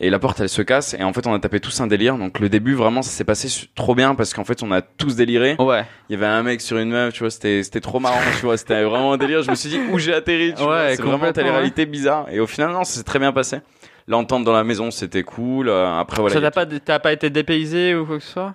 [0.00, 2.16] Et la porte, elle se casse et en fait, on a tapé tous un délire.
[2.16, 5.16] Donc le début, vraiment, ça s'est passé trop bien parce qu'en fait, on a tous
[5.16, 5.56] déliré.
[5.58, 5.84] Ouais.
[6.08, 8.46] Il y avait un mec sur une meuf, tu vois, c'était c'était trop marrant, tu
[8.46, 9.42] vois, c'était vraiment un délire.
[9.42, 12.26] Je me suis dit où j'ai atterri, tu Ouais, c'est vraiment complètement, telle réalité bizarre.
[12.30, 13.58] Et au final, non, ça s'est très bien passé.
[14.06, 15.68] L'entente dans la maison, c'était cool.
[15.68, 16.34] Euh, Après, voilà.
[16.34, 18.54] ça t'a pas, t'as pas été dépaysé ou quoi que ce soit?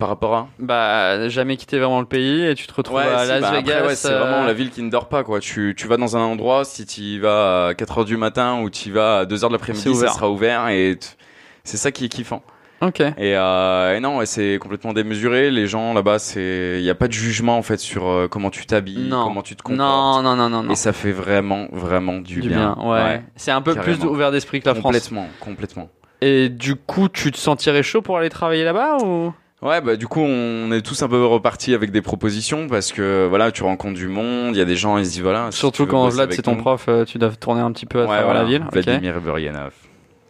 [0.00, 0.48] Par rapport à.
[0.58, 3.86] Bah, jamais quitté vraiment le pays et tu te retrouves à si, Las bah, Vegas.
[3.86, 5.38] ouais, c'est euh, vraiment la ville qui ne dort pas, quoi.
[5.40, 8.60] Tu, tu vas dans un endroit, si tu y vas à 4 heures du matin
[8.62, 11.06] ou tu y vas à 2 heures de C'est l'après-midi, ça sera ouvert et t-
[11.64, 12.42] c'est ça qui est kiffant.
[12.80, 13.00] Ok.
[13.00, 15.50] Et, euh, et non, c'est complètement démesuré.
[15.50, 18.48] Les gens là-bas, c'est, il y a pas de jugement en fait sur euh, comment
[18.48, 19.78] tu t'habilles, comment tu te comportes.
[19.78, 20.72] Non, non, non, non, non.
[20.72, 23.22] Et ça fait vraiment, vraiment du, Du bien, ouais.
[23.36, 24.84] C'est un peu plus ouvert d'esprit que la France.
[24.84, 25.90] complètement, complètement.
[26.22, 29.32] Et du coup, tu te sentirais chaud pour aller travailler là-bas ou?
[29.62, 33.26] Ouais, bah du coup, on est tous un peu repartis avec des propositions parce que
[33.28, 35.48] voilà, tu rencontres du monde, il y a des gens, ils se disent voilà.
[35.50, 37.98] si Surtout veux quand Vlad c'est ton prof, euh, tu dois tourner un petit peu
[37.98, 38.40] à Ouais, travers voilà.
[38.42, 38.64] la ville.
[38.72, 39.72] Vladimir Buryanov.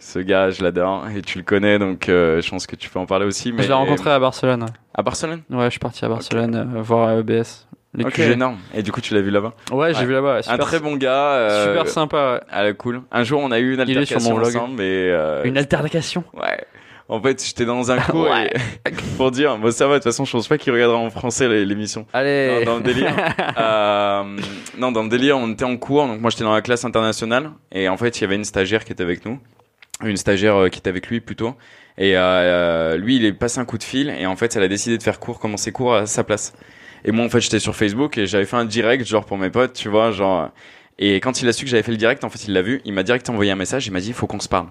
[0.01, 2.99] Ce gars, je l'adore et tu le connais, donc euh, je pense que tu peux
[2.99, 3.53] en parler aussi.
[3.53, 4.67] Mais Je l'ai rencontré à Barcelone.
[4.95, 5.43] à Barcelone?
[5.51, 7.69] Ouais, je suis parti à Barcelone euh, voir euh, EBS.
[7.95, 8.31] Les Ok, QG.
[8.33, 8.57] énorme.
[8.75, 9.53] Et du coup, tu l'as vu là-bas?
[9.73, 10.35] Ouais, j'ai vu là-bas.
[10.35, 11.33] ouais, Un Super, très bon gars.
[11.35, 12.35] euh, super sympa.
[12.35, 12.41] ouais.
[12.51, 13.03] Ah, cool.
[13.13, 14.57] Un jour, on a eu une Il est sur altercation mon vlog.
[14.57, 16.25] ensemble, et euh, Une altercation?
[16.35, 16.65] ouais.
[17.11, 18.49] En fait, j'étais dans un cours Ouais.
[18.89, 19.95] et pour dire, bon ça va.
[19.95, 22.07] De toute façon, je pense pas qu'il regardera en français l'émission.
[22.13, 22.65] Allez.
[22.65, 23.15] Dans, dans le délire.
[23.59, 24.37] euh,
[24.79, 26.07] non, dans le délire, on était en cours.
[26.07, 28.85] Donc moi, j'étais dans la classe internationale et en fait, il y avait une stagiaire
[28.85, 29.41] qui était avec nous,
[30.05, 31.57] une stagiaire euh, qui était avec lui plutôt.
[31.99, 34.63] Et euh, euh, lui, il est passé un coup de fil et en fait, elle
[34.63, 36.53] a décidé de faire cours, commencer cours à sa place.
[37.05, 39.51] Et moi, en fait, j'étais sur Facebook et j'avais fait un direct, genre pour mes
[39.51, 40.51] potes, tu vois, genre.
[40.99, 42.83] Et quand il a su que j'avais fait le direct, en fait, il l'a vu.
[42.85, 43.87] Il m'a direct envoyé un message.
[43.87, 44.67] Il m'a dit, il faut qu'on se parle.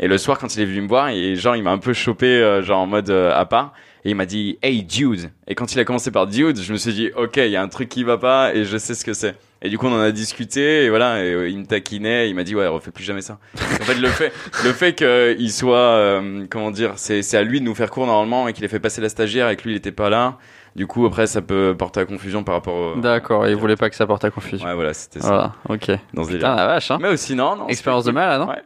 [0.00, 1.92] Et le soir, quand il est venu me voir, et genre, il m'a un peu
[1.92, 3.72] chopé, euh, genre en mode euh, à part.
[4.04, 5.30] Et il m'a dit, hey dude.
[5.46, 7.62] Et quand il a commencé par dude, je me suis dit, ok, il y a
[7.62, 9.36] un truc qui va pas et je sais ce que c'est.
[9.64, 12.28] Et du coup, on en a discuté et voilà, et, euh, il me taquinait.
[12.28, 13.38] Il m'a dit, ouais, refais plus jamais ça.
[13.54, 14.32] en fait, le fait,
[14.64, 18.06] le fait qu'il soit, euh, comment dire, c'est, c'est à lui de nous faire cours
[18.06, 20.36] normalement et qu'il ait fait passer la stagiaire et que lui, il était pas là.
[20.74, 23.00] Du coup, après, ça peut porter à confusion par rapport au.
[23.00, 24.66] D'accord, il voulait pas que ça porte à confusion.
[24.66, 25.28] Ouais, voilà, c'était ça.
[25.28, 25.98] Voilà, ok.
[26.12, 26.98] Dans ce Putain, la vache, hein.
[27.00, 27.68] Mais aussi, non, non.
[27.68, 28.48] Expérience de c'était malade, hein.
[28.48, 28.62] Ouais.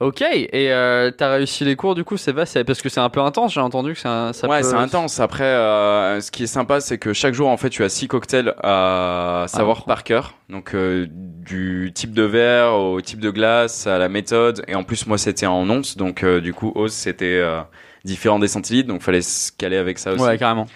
[0.00, 3.20] Ok, et euh, t'as réussi les cours du coup, c'est- parce que c'est un peu
[3.20, 5.20] intense, j'ai entendu que c'est un- ça ouais, peut- c'est intense.
[5.20, 8.08] Après, euh, ce qui est sympa, c'est que chaque jour, en fait, tu as six
[8.08, 9.86] cocktails à savoir Ah.
[9.86, 10.36] par cœur.
[10.48, 14.62] Donc, euh, du type de verre au type de glace, à la méthode.
[14.68, 15.98] Et en plus, moi, c'était en onces.
[15.98, 17.60] Donc, euh, du coup, ose, c'était euh,
[18.04, 18.88] différent des centilitres.
[18.88, 20.22] Donc, fallait se caler avec ça aussi.
[20.22, 20.66] Ouais, carrément.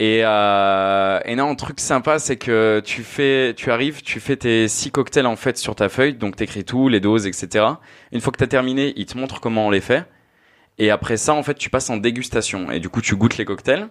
[0.00, 4.34] Et, euh, et non, un truc sympa, c'est que tu fais, tu arrives, tu fais
[4.34, 7.66] tes six cocktails en fait sur ta feuille, donc t'écris tout, les doses, etc.
[8.10, 10.06] Une fois que t'as terminé, il te montre comment on les fait.
[10.78, 12.70] Et après ça, en fait, tu passes en dégustation.
[12.70, 13.88] Et du coup, tu goûtes les cocktails.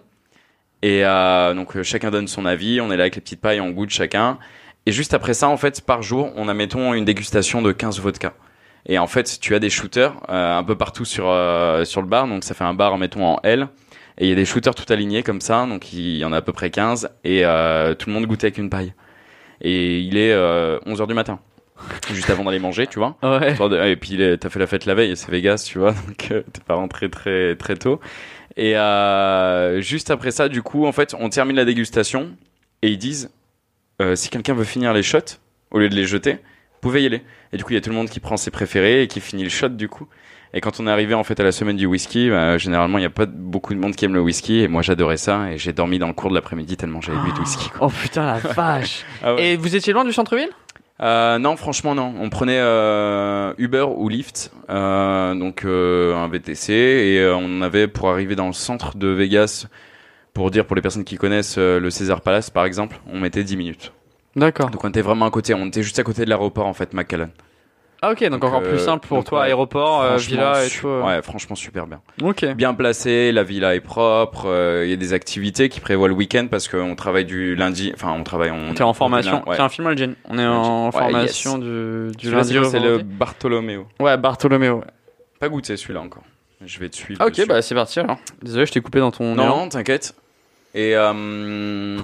[0.82, 2.80] Et euh, donc euh, chacun donne son avis.
[2.80, 4.38] On est là avec les petites pailles, on goûte chacun.
[4.86, 8.00] Et juste après ça, en fait, par jour, on a mettons une dégustation de 15
[8.00, 8.34] vodka.
[8.86, 12.08] Et en fait, tu as des shooters euh, un peu partout sur euh, sur le
[12.08, 12.26] bar.
[12.26, 13.68] Donc ça fait un bar, mettons en L.
[14.20, 16.36] Et il y a des shooters tout alignés comme ça, donc il y en a
[16.36, 18.92] à peu près 15, et euh, tout le monde goûte avec une paille.
[19.62, 21.40] Et il est euh, 11h du matin,
[22.12, 23.16] juste avant d'aller manger, tu vois.
[23.22, 23.56] Ouais.
[23.90, 26.60] Et puis t'as fait la fête la veille, c'est Vegas, tu vois, donc euh, t'es
[26.60, 27.98] pas rentré très très tôt.
[28.56, 32.36] Et euh, juste après ça, du coup, en fait, on termine la dégustation,
[32.82, 33.30] et ils disent,
[34.02, 35.38] euh, si quelqu'un veut finir les shots,
[35.70, 37.22] au lieu de les jeter, vous pouvez y aller.
[37.52, 39.20] Et du coup, il y a tout le monde qui prend ses préférés et qui
[39.20, 40.08] finit le shot, du coup.
[40.52, 43.02] Et quand on est arrivé en fait à la semaine du whisky, bah, généralement il
[43.02, 45.58] n'y a pas beaucoup de monde qui aime le whisky et moi j'adorais ça et
[45.58, 47.70] j'ai dormi dans le cours de l'après-midi tellement j'avais bu de whisky.
[47.70, 47.86] Quoi.
[47.86, 49.04] Oh putain la vache.
[49.22, 49.52] Ah ouais.
[49.52, 50.50] Et vous étiez loin du centre-ville?
[51.02, 52.14] Euh, non, franchement non.
[52.20, 58.34] On prenait euh, Uber ou Lyft, euh, donc un VTC et on avait pour arriver
[58.34, 59.66] dans le centre de Vegas,
[60.34, 63.56] pour dire pour les personnes qui connaissent le César Palace par exemple, on mettait 10
[63.56, 63.92] minutes.
[64.34, 64.70] D'accord.
[64.70, 66.92] Donc on était vraiment à côté, on était juste à côté de l'aéroport en fait,
[66.92, 67.30] McAllen.
[68.02, 70.64] Ah ok, donc, Donc, encore euh, plus simple pour donc, toi, ouais, aéroport, euh, villa
[70.64, 70.88] et tout.
[70.88, 71.02] euh.
[71.02, 72.00] Ouais, franchement super bien.
[72.22, 72.46] Ok.
[72.54, 76.14] bien placé, la villa est propre, euh, il y a des activités qui prévoient le
[76.14, 79.46] week-end parce qu'on travaille du lundi, enfin on travaille on T'es en formation.
[79.46, 79.56] Ouais.
[79.56, 80.14] Tiens, filme le Jen.
[80.28, 82.98] On est Ouais, en ouais, formation du, lundi c'est C'est le.
[82.98, 83.86] Bartolomeo.
[83.98, 84.82] Ouais, Bartholoméo.
[85.38, 86.24] Pas goûté celui-là encore.
[86.64, 87.20] Je vais te suivre.
[87.22, 87.46] Ah, ok, dessus.
[87.48, 88.18] bah c'est parti alors.
[88.42, 89.34] Désolé, je t'ai coupé dans ton.
[89.34, 90.14] non, t'inquiète.
[90.74, 91.98] Et euh...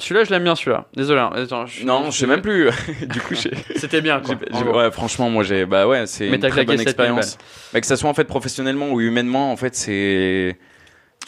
[0.00, 0.86] Celui-là, je l'aime bien celui-là.
[0.94, 1.20] Désolé.
[1.20, 1.30] hein.
[1.34, 2.70] Attends, je- non, je sais même plus.
[3.06, 3.34] du coup.
[3.34, 4.34] C'était bien quoi.
[4.74, 5.66] ouais, franchement, moi j'ai.
[5.66, 7.38] Bah ouais, c'est Mais une très bonne 7000 expérience.
[7.72, 10.58] Bah, que ça soit en fait professionnellement ou humainement, en fait, c'est.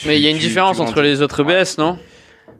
[0.07, 1.99] Mais il y a une différence tu entre les autres EBS, non?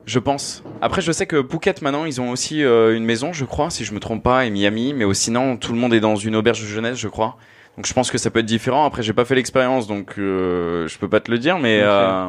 [0.05, 0.63] Je pense.
[0.81, 3.85] Après, je sais que Phuket, maintenant, ils ont aussi euh, une maison, je crois, si
[3.85, 4.95] je me trompe pas, et Miami.
[4.95, 7.37] Mais aussi, sinon, tout le monde est dans une auberge de jeunesse, je crois.
[7.77, 8.85] Donc, je pense que ça peut être différent.
[8.85, 11.59] Après, j'ai pas fait l'expérience, donc euh, je peux pas te le dire.
[11.59, 12.27] Mais, euh,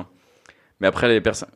[0.80, 1.50] mais après, les personnes.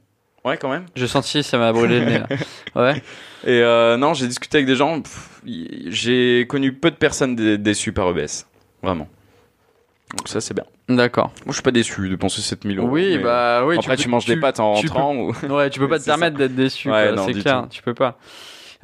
[0.48, 0.86] Ouais, quand même.
[0.96, 2.20] J'ai senti, ça m'a brûlé le nez.
[2.20, 2.28] Là.
[2.76, 3.02] Ouais.
[3.44, 5.02] Et euh, non, j'ai discuté avec des gens.
[5.46, 8.46] J'ai connu peu de personnes dé- déçues par EBS.
[8.84, 9.08] Vraiment.
[10.18, 10.64] Donc, ça, c'est bien.
[10.88, 11.32] D'accord.
[11.46, 12.88] Moi, je suis pas déçu de dépenser 7000 euros.
[12.90, 13.78] Oui, bah oui.
[13.78, 15.34] Après, tu, peux- manges des pâtes en tu rentrant ou.
[15.50, 16.90] Ouais, tu peux pas te permettre d'être déçu.
[16.92, 17.70] Ouais, c'est clair, tout.
[17.70, 18.18] tu peux pas.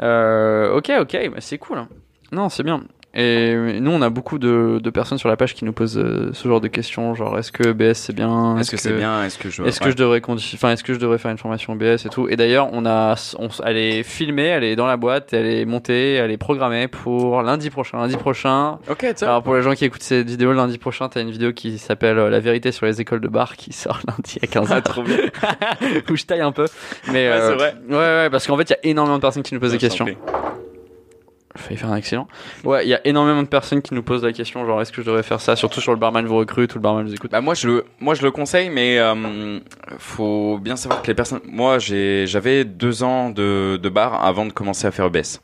[0.01, 1.85] Euh, ok, ok, bah, c'est cool.
[2.31, 2.83] Non, c'est bien.
[3.15, 6.31] Et nous, on a beaucoup de, de personnes sur la page qui nous posent euh,
[6.33, 8.57] ce genre de questions, genre est-ce que EBS c'est bien?
[8.57, 9.23] Est-ce que c'est bien?
[9.23, 9.61] Est-ce que je.
[9.61, 9.91] Est-ce que ouais.
[9.91, 12.27] je devrais conti- enfin est-ce que je devrais faire une formation EBS et tout?
[12.27, 15.65] Et d'ailleurs, on a on, elle est filmée, elle est dans la boîte, elle est
[15.65, 17.99] montée, elle est programmée pour lundi prochain.
[17.99, 18.79] Lundi prochain.
[18.89, 19.05] Ok.
[19.21, 22.17] Alors pour les gens qui écoutent cette vidéo, lundi prochain, t'as une vidéo qui s'appelle
[22.17, 24.81] euh, La vérité sur les écoles de bar qui sort lundi à 15h.
[25.43, 25.75] Ah,
[26.09, 26.65] où je taille un peu.
[27.09, 27.75] Mais Ouais, euh, c'est vrai.
[27.89, 29.77] Ouais, ouais, parce qu'en fait, il y a énormément de personnes qui nous posent des
[29.77, 30.07] questions.
[31.55, 32.27] Failli faire un excellent.
[32.63, 35.01] Ouais, il y a énormément de personnes qui nous posent la question, genre est-ce que
[35.01, 37.31] je devrais faire ça, surtout sur le barman vous recrute ou le barman vous écoute?
[37.31, 39.59] Bah moi je le moi je le conseille mais euh,
[39.99, 44.45] faut bien savoir que les personnes moi j'ai j'avais deux ans de, de bar avant
[44.45, 45.39] de commencer à faire EBS.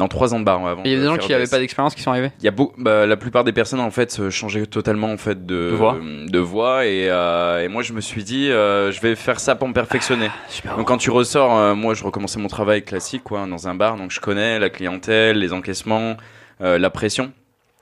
[0.00, 0.82] Dans trois ans de bar avant.
[0.86, 2.32] Il y a de des gens qui n'avaient pas d'expérience qui sont arrivés?
[2.38, 5.44] Il y a beau, bah, la plupart des personnes en fait changeaient totalement en fait
[5.44, 5.98] de, De voix.
[6.26, 9.56] de voix et, euh, et moi je me suis dit euh, je vais faire ça
[9.56, 10.30] pour me perfectionner.
[10.48, 10.76] Super.
[10.78, 13.96] Donc quand tu ressors, euh, moi je recommençais mon travail classique quoi dans un bar
[13.98, 16.16] donc je connais la clientèle, les encaissements,
[16.62, 17.30] euh, la pression.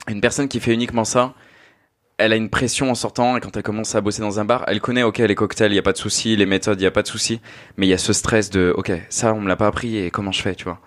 [0.09, 1.33] Une personne qui fait uniquement ça,
[2.17, 4.65] elle a une pression en sortant et quand elle commence à bosser dans un bar,
[4.67, 6.87] elle connaît ok les cocktails, il y a pas de souci, les méthodes, il y
[6.87, 7.39] a pas de souci,
[7.77, 10.11] mais il y a ce stress de ok ça on me l'a pas appris et
[10.11, 10.79] comment je fais tu vois?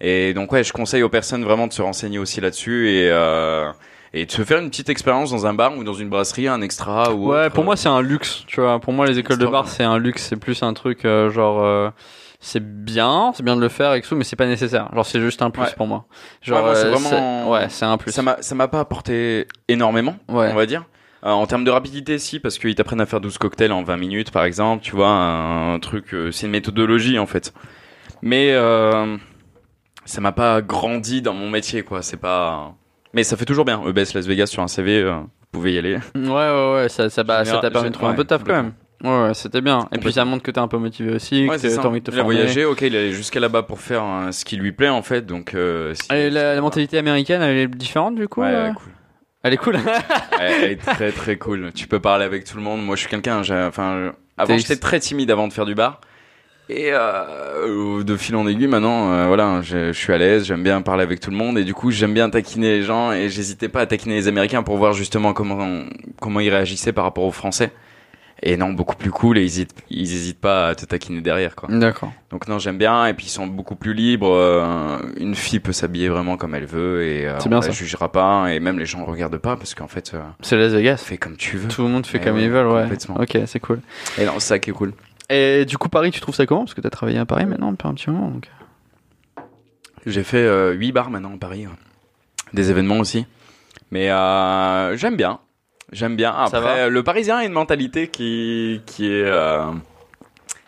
[0.00, 3.70] Et donc ouais je conseille aux personnes vraiment de se renseigner aussi là-dessus et euh,
[4.12, 6.60] et de se faire une petite expérience dans un bar ou dans une brasserie, un
[6.62, 7.54] extra ou Ouais, autre.
[7.54, 8.78] pour moi c'est un luxe, tu vois.
[8.80, 11.62] Pour moi les écoles de bar c'est un luxe, c'est plus un truc euh, genre
[11.62, 11.90] euh,
[12.40, 14.88] c'est bien, c'est bien de le faire et tout, mais c'est pas nécessaire.
[14.94, 15.68] Genre c'est juste un plus Ouais.
[15.76, 16.04] pour moi.
[16.42, 18.12] Genre Ouais, moi, c'est euh, vraiment- ouais, c'est un plus.
[18.12, 20.50] Ça m'a ça m'a pas apporté énormément, Ouais.
[20.52, 20.84] on va dire.
[21.24, 23.96] Euh, en termes de rapidité, si, parce qu'ils t'apprennent à faire 12 cocktails en 20
[23.96, 27.54] minutes, par exemple, tu vois, un, truc, euh, c'est une méthodologie, en fait.
[28.20, 29.16] Mais euh,
[30.04, 32.74] ça m'a pas grandi dans mon métier, quoi, c'est pas...
[33.12, 35.78] Mais ça fait toujours bien, EBS Las Vegas sur un CV, euh, vous pouvez y
[35.78, 35.98] aller.
[36.14, 38.42] Ouais ouais ouais, ça ça bah, ça t'a permis de trouver un peu de taf
[38.44, 38.72] quand même.
[39.02, 39.86] Ouais, ouais, c'était bien.
[39.92, 42.04] Et puis ça montre que t'es un peu motivé aussi, Ouais, que t'as envie de
[42.06, 42.36] te Il a former.
[42.36, 45.02] voyagé, ok, il est allé jusqu'à là-bas pour faire euh, ce qui lui plaît, en
[45.02, 45.54] fait, donc...
[45.54, 48.92] Euh, si- Et la, la mentalité américaine, elle est différente du coup Ouais, euh cool.
[49.42, 49.76] Elle est cool.
[50.40, 51.70] Elle, est très très cool.
[51.74, 52.82] Tu peux parler avec tout le monde.
[52.82, 53.40] Moi, je suis quelqu'un.
[53.68, 56.00] Enfin, avant, j'étais très timide avant de faire du bar.
[56.70, 60.46] Et euh, de fil en aiguille, maintenant, euh, voilà, je, je suis à l'aise.
[60.46, 61.58] J'aime bien parler avec tout le monde.
[61.58, 63.12] Et du coup, j'aime bien taquiner les gens.
[63.12, 65.82] Et j'hésitais pas à taquiner les Américains pour voir justement comment
[66.20, 67.70] comment ils réagissaient par rapport aux Français.
[68.42, 69.36] Et non, beaucoup plus cool.
[69.38, 71.68] Et ils hésitent, ils hésitent pas à te taquiner derrière, quoi.
[71.70, 72.12] D'accord.
[72.30, 73.06] Donc non, j'aime bien.
[73.06, 74.32] Et puis ils sont beaucoup plus libres.
[74.34, 77.66] Euh, une fille peut s'habiller vraiment comme elle veut et euh, C'est on bien la
[77.66, 77.72] ça.
[77.72, 78.46] jugera pas.
[78.52, 80.96] Et même les gens regardent pas parce qu'en fait, euh, C'est Las Vegas.
[80.96, 81.68] fais comme tu veux.
[81.68, 82.82] Tout le monde fait Eh comme ouais, ils veulent, ouais.
[82.82, 83.16] complètement.
[83.20, 83.80] Ok, c'est cool.
[84.18, 84.92] Et non, c'est ça qui est cool.
[85.30, 86.64] Et du coup, Paris, tu trouves ça comment?
[86.64, 88.28] Parce que t'as travaillé à Paris maintenant depuis un petit moment.
[88.28, 88.48] Donc...
[90.06, 91.66] J'ai fait euh, 8 bars maintenant à Paris.
[91.66, 91.72] ouais.
[92.52, 93.26] Des événements aussi.
[93.90, 95.40] Mais euh, j'aime bien.
[95.92, 96.34] J'aime bien.
[96.34, 96.88] Après, va?
[96.88, 99.30] le Parisien a une mentalité qui, qui est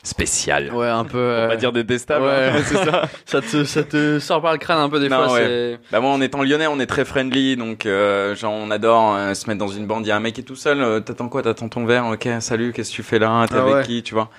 [0.07, 0.73] spéciale.
[0.73, 1.19] Ouais, un peu.
[1.19, 2.25] On euh, va dire détestable.
[2.25, 2.51] ouais.
[2.53, 3.03] hein, c'est ça.
[3.27, 5.35] ça, te, ça te sort par le crâne un peu des Non, fois.
[5.35, 5.79] ouais.
[5.93, 9.35] Bah moi, en étant lyonnais, on est très friendly, donc euh, genre on adore euh,
[9.35, 10.07] se mettre dans une bande.
[10.07, 10.81] Il y a un mec qui est tout seul.
[10.81, 11.43] euh, T'attends quoi?
[11.43, 12.07] T'attends ton verre?
[12.07, 12.73] Ok, salut.
[12.73, 13.47] Qu'est-ce que tu fais là?
[13.49, 13.83] T'es Ah avec ouais.
[13.85, 14.31] qui Tu vois?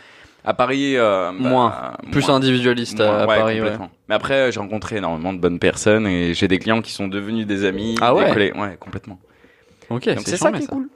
[0.45, 1.73] À Paris, euh, bah, Moins.
[2.11, 2.37] Plus moins.
[2.37, 3.59] individualiste à, Moins, à ouais, Paris, ouais.
[3.61, 3.89] complètement.
[4.07, 7.45] Mais après, j'ai rencontré énormément de bonnes personnes et j'ai des clients qui sont devenus
[7.45, 7.95] des amis.
[8.01, 8.55] Ah des ouais collègues.
[8.57, 9.19] Ouais, complètement.
[9.89, 10.87] Ok, Donc c'est ça qui est cool.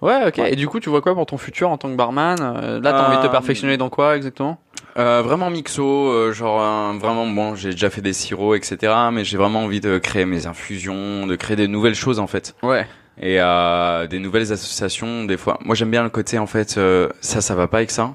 [0.00, 0.38] Ouais, ok.
[0.38, 0.52] Ouais.
[0.52, 2.36] Et du coup, tu vois quoi pour ton futur en tant que barman?
[2.40, 4.58] Euh, Là, t'as envie de te Euh, perfectionner dans quoi exactement?
[4.96, 8.92] Euh, vraiment mixo, euh, genre euh, vraiment bon, j'ai déjà fait des sirops, etc.
[9.12, 12.54] Mais j'ai vraiment envie de créer mes infusions, de créer des nouvelles choses en fait.
[12.62, 12.86] Ouais.
[13.20, 17.08] et euh, des nouvelles associations des fois moi j'aime bien le côté en fait euh,
[17.20, 18.14] ça ça va pas avec ça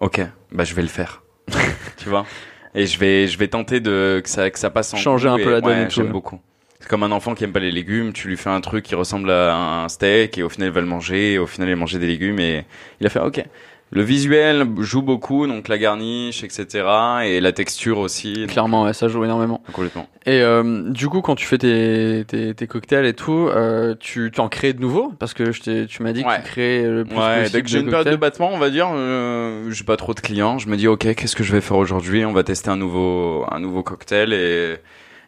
[0.00, 1.22] ok bah je vais le faire
[1.98, 2.24] tu vois?
[2.74, 5.36] Et je vais je vais tenter de que ça que ça passe en Changer un
[5.36, 6.40] peu et- la donne ouais, j'aime beaucoup
[6.82, 8.94] c'est comme un enfant qui aime pas les légumes tu lui fais un truc qui
[8.94, 11.72] ressemble à un steak et au final il va le manger et au final il
[11.74, 12.64] va manger des légumes et
[13.00, 13.44] il a fait ok
[13.94, 16.82] le visuel joue beaucoup donc la garniche etc
[17.24, 19.62] et la texture aussi Clairement, ouais, ça joue énormément.
[19.70, 23.94] complètement Et euh, du coup, quand tu fais tes, tes, tes cocktails et tout, euh,
[24.00, 26.36] tu t'en crées de nouveaux Parce que je tu m'as dit Ouais.
[26.38, 28.56] que tu crées le plus Ouais, possible dès que j'ai une période de battement, on
[28.58, 30.56] va dire, euh, j'ai pas trop de clients.
[30.58, 32.24] Je me dis, ok, qu'est-ce que je vais faire aujourd'hui?
[32.24, 34.76] On va tester un nouveau, un nouveau cocktail et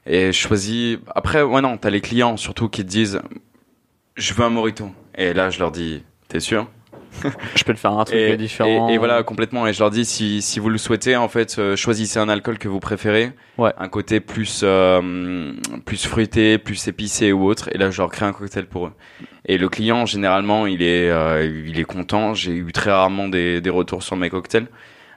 [0.06, 0.98] et je choisis.
[1.14, 3.20] Après, ouais non, t'as les clients surtout qui te disent,
[4.16, 4.90] je veux un mojito.
[5.16, 6.66] Et là, je leur dis, t'es sûr?
[7.54, 8.88] Je peux te faire un truc et, différent.
[8.88, 9.66] Et, et, voilà, complètement.
[9.66, 12.58] Et je leur dis, si, si vous le souhaitez, en fait, euh, choisissez un alcool
[12.58, 13.32] que vous préférez.
[13.56, 13.72] Ouais.
[13.78, 15.52] Un côté plus, euh,
[15.84, 17.68] plus fruité, plus épicé ou autre.
[17.72, 18.92] Et là, je leur crée un cocktail pour eux.
[19.46, 22.34] Et le client, généralement, il est, euh, il est content.
[22.34, 24.66] J'ai eu très rarement des, des retours sur mes cocktails.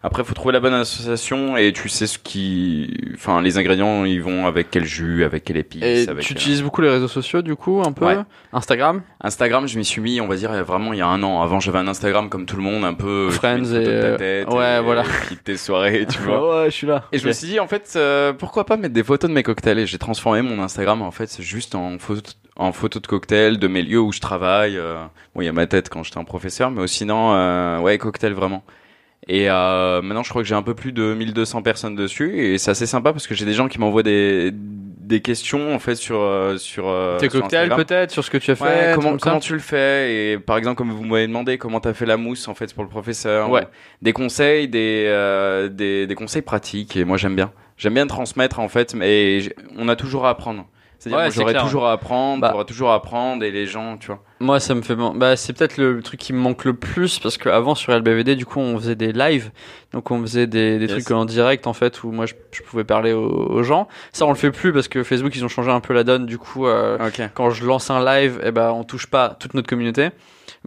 [0.08, 4.22] Après, faut trouver la bonne association et tu sais ce qui, enfin, les ingrédients, ils
[4.22, 5.84] vont avec quel jus, avec quelle épice.
[5.84, 8.16] Et avec, tu euh, utilises beaucoup les réseaux sociaux, du coup, un peu Ouais.
[8.54, 9.02] Instagram?
[9.22, 11.42] Instagram, je m'y suis mis, on va dire, vraiment il y a un an.
[11.42, 13.30] Avant, j'avais un Instagram comme tout le monde, un peu.
[13.32, 15.02] Friends de et, ta euh, tête ouais, et- voilà.
[15.02, 16.62] et puis de tes soirées, tu vois.
[16.62, 17.04] Ouais, je suis là.
[17.12, 19.44] Et je me suis dit, en fait, euh, pourquoi pas mettre des photos de mes
[19.44, 19.80] cocktails?
[19.80, 23.68] Et j'ai transformé mon Instagram, en fait, juste en photo, en photo de cocktails, de
[23.68, 24.78] mes lieux où je travaille.
[24.78, 24.96] euh,
[25.36, 28.32] Bon, il y a ma tête quand j'étais un professeur, mais sinon, euh, ouais, cocktail
[28.34, 28.64] vraiment.
[29.30, 32.58] Et euh, maintenant, je crois que j'ai un peu plus de 1200 personnes dessus, et
[32.58, 34.52] c'est assez sympa parce que j'ai des gens qui m'envoient des
[35.08, 38.52] des questions en fait sur euh, sur euh, Tes cocktails, peut-être, sur ce que tu
[38.52, 41.06] as fait Ouais, comment, comme ça comment tu le fais Et par exemple, comme vous
[41.06, 43.62] m'avez demandé, comment t'as fait la mousse en fait pour le professeur Ouais.
[43.64, 43.66] ou
[44.02, 46.98] Des conseils, des, euh, des, des conseils pratiques.
[46.98, 47.52] Et moi, j'aime bien.
[47.78, 49.40] J'aime bien transmettre en fait, mais
[49.78, 50.68] on a toujours à apprendre.
[51.00, 52.64] C'est-à-dire, Ouais, j'aurais toujours à apprendre, Bah.
[52.66, 54.20] toujours à apprendre, et les gens, tu vois.
[54.40, 54.96] Moi, ça me fait.
[54.96, 58.46] Bah, c'est peut-être le truc qui me manque le plus parce qu'avant sur LBVD, du
[58.46, 59.52] coup, on faisait des lives,
[59.94, 61.04] donc on faisait des, des Yes.
[61.04, 63.88] trucs en direct en fait où moi je, je pouvais parler aux, aux gens.
[64.12, 66.26] Ça, on le fait plus parce que Facebook ils ont changé un peu la donne.
[66.26, 66.98] Du coup, euh,
[67.34, 70.10] quand je lance un live, eh ben, on touche pas toute notre communauté.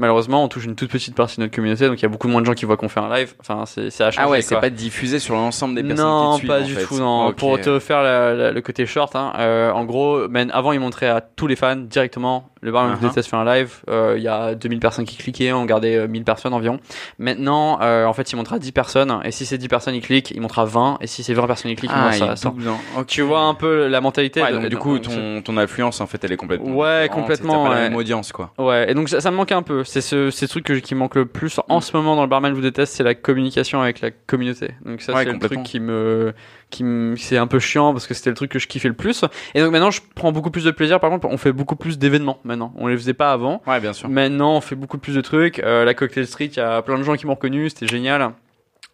[0.01, 2.27] Malheureusement, on touche une toute petite partie de notre communauté, donc il y a beaucoup
[2.27, 3.35] moins de gens qui voient qu'on fait un live.
[3.39, 4.25] Enfin, c'est c'est à changer.
[4.27, 6.49] Ah ouais, c'est pas diffusé sur l'ensemble des personnes non, qui te suivent.
[6.51, 6.85] pas en du fait.
[6.87, 6.99] tout.
[6.99, 7.33] Non.
[7.35, 10.81] Pour te faire la- la- le côté short, hein, euh, en gros, men, avant, ils
[10.81, 13.05] montraient à tous les fans directement le barman Uh-huh.
[13.05, 13.81] uh déteste fait un live.
[13.89, 16.79] euh, Il y a 2000 personnes qui cliquaient, on gardait euh, 1000 personnes environ.
[17.19, 20.03] Maintenant, euh, en fait, il montre à 10 personnes, et si c'est 10 personnes, il
[20.03, 22.17] clique, il montre à 20, et si c'est 20 personnes, il clique, il Ah, montre
[22.17, 22.51] il à 100.
[22.51, 23.05] double, hein.
[23.07, 24.43] Tu vois un peu la mentalité.
[24.43, 26.75] Ouais, de- donc du de- coup, ton, ton influence, en fait, elle est complètement.
[26.75, 28.53] Ouais, complètement, pas la même audience, quoi.
[28.59, 29.85] Ouais, et donc ça, ça me manque un peu.
[29.85, 31.63] C'est ce, ces trucs que, qui me manque le plus Mm.
[31.69, 34.73] en ce moment dans le barman vous déteste, c'est la communication avec la communauté.
[34.85, 36.33] Donc ça, Ouais, c'est le truc qui me,
[36.71, 36.85] qui
[37.17, 39.25] c'est un peu chiant parce que c'était le truc que je kiffais le plus.
[39.55, 41.01] Et donc maintenant, je prends beaucoup plus de plaisir.
[41.01, 42.73] Par contre, on fait beaucoup plus d'événements maintenant.
[42.77, 43.61] On les faisait pas avant.
[43.67, 44.09] Ouais, bien sûr.
[44.09, 45.59] Maintenant, on fait beaucoup plus de trucs.
[45.59, 47.69] Euh, la Cocktail Street, il y a plein de gens qui m'ont reconnu.
[47.69, 48.31] C'était génial.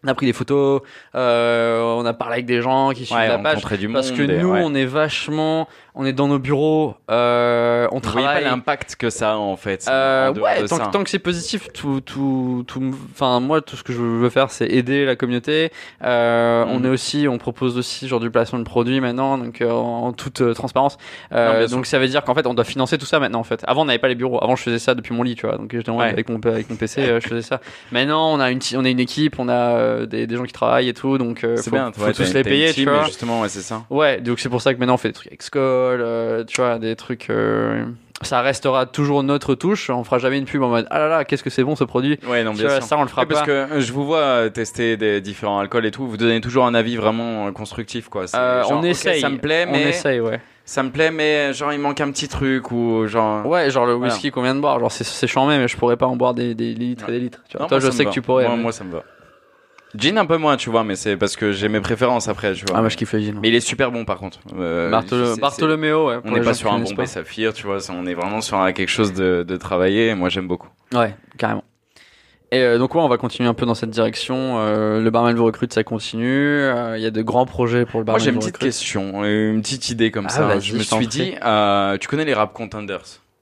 [0.05, 0.83] On a pris des photos.
[1.15, 3.63] Euh, on a parlé avec des gens qui suivent Ouais, la page.
[3.79, 3.95] du monde.
[3.95, 4.61] Parce que et- nous, ouais.
[4.63, 5.67] on est vachement,
[5.99, 8.45] on est dans nos bureaux, euh, on Vous voyez pas travaille.
[8.45, 9.87] l'impact que ça a, en fait.
[9.89, 13.83] Euh, en ouais, tant tant que c'est positif, tout, tout, tout, enfin moi tout ce
[13.83, 15.71] que je veux faire c'est aider la communauté.
[16.05, 16.65] Euh.
[16.69, 20.13] On est aussi, on propose aussi genre du placement de produits maintenant, donc euh, en
[20.13, 20.99] toute euh, transparence.
[21.33, 21.77] Euh, Non, sûr.
[21.79, 23.63] donc ça veut dire qu'en fait on doit financer tout ça maintenant en fait.
[23.67, 25.57] Avant on n'avait pas les bureaux, avant je faisais ça depuis mon lit, tu vois.
[25.57, 26.09] Donc en Ouais.
[26.11, 27.61] avec mon avec mon PC, euh, je faisais ça.
[27.91, 30.53] Maintenant on a une on a une équipe, on a euh, des, des gens qui
[30.53, 32.91] travaillent et tout, donc euh, faut, bien, faut ouais, tous les payer, une tu team,
[32.91, 33.05] vois.
[33.05, 33.85] Justement, ouais, c'est ça.
[33.89, 36.61] Ouais, donc c'est pour ça que maintenant on fait des trucs avec Skoll, euh, tu
[36.61, 37.31] vois, des trucs.
[37.31, 37.85] euh,
[38.23, 39.91] ça restera toujours notre touche.
[39.91, 41.85] On fera jamais une pub en mode ah là là, qu'est-ce que c'est bon ce
[41.85, 42.19] produit?
[42.27, 42.83] Ouais, non, bien sûr.
[42.83, 43.47] ça on le fera Ouais, parce pas.
[43.47, 46.73] que euh, je vous vois tester des différents alcools et tout, vous donnez toujours un
[46.75, 48.25] avis vraiment constructif quoi.
[48.35, 49.21] Euh, genre, on essaye.
[49.21, 50.41] ça me plaît, On mais essaye, ouais.
[50.65, 53.45] ça me plaît, mais genre il manque un petit truc ou genre.
[53.47, 54.15] Ouais, genre le Voilà.
[54.15, 56.55] whisky qu'on vient de boire, genre c'est chambé, mais je pourrais pas en boire des,
[56.55, 57.43] des litres et des litres.
[57.51, 57.65] Tu vois.
[57.65, 58.09] Non, Toi, je sais va.
[58.11, 58.47] que tu pourrais.
[58.47, 59.03] Moi, mais- moi, ça me va.
[59.95, 62.65] Gin un peu moins, tu vois, mais c'est parce que j'ai mes préférences après, tu
[62.67, 62.77] vois.
[62.77, 63.39] Ah, moi je kiffe le gin.
[63.41, 64.41] Mais il est super bon par contre.
[64.59, 66.19] Euh, c'est- Bartholoméo, ouais.
[66.25, 67.07] On n'est pas sur un connaissent Bombay.
[67.07, 70.15] Saphir, tu vois, ça, on est vraiment sur un- quelque chose de, de travaillé, et
[70.15, 70.69] moi j'aime beaucoup.
[70.93, 71.65] Ouais, carrément.
[72.53, 74.59] Et euh, donc ouais, on va continuer un peu dans cette direction.
[74.59, 76.61] Euh, le barman vous recrute, ça continue.
[76.61, 78.57] Euh, Il y a de grands projets pour le Moi barman j'ai une vous petite
[78.57, 78.69] recrute.
[78.69, 80.47] question, euh, une petite idée comme Ah, ça.
[80.47, 81.17] vas-y, Je me je t'en suis prie.
[81.31, 83.01] dit, euh, tu connais les rap contenders?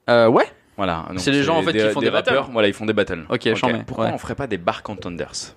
[0.09, 0.45] Euh, ouais.
[0.77, 1.05] Voilà.
[1.09, 2.29] donc C'est les gens, en fait, qui font des battles.
[2.29, 3.25] rappeurs, Voilà, ils font des battles.
[3.29, 4.11] Ok, j'en mets, Pourquoi ouais.
[4.13, 5.55] on ferait pas des bar contenders?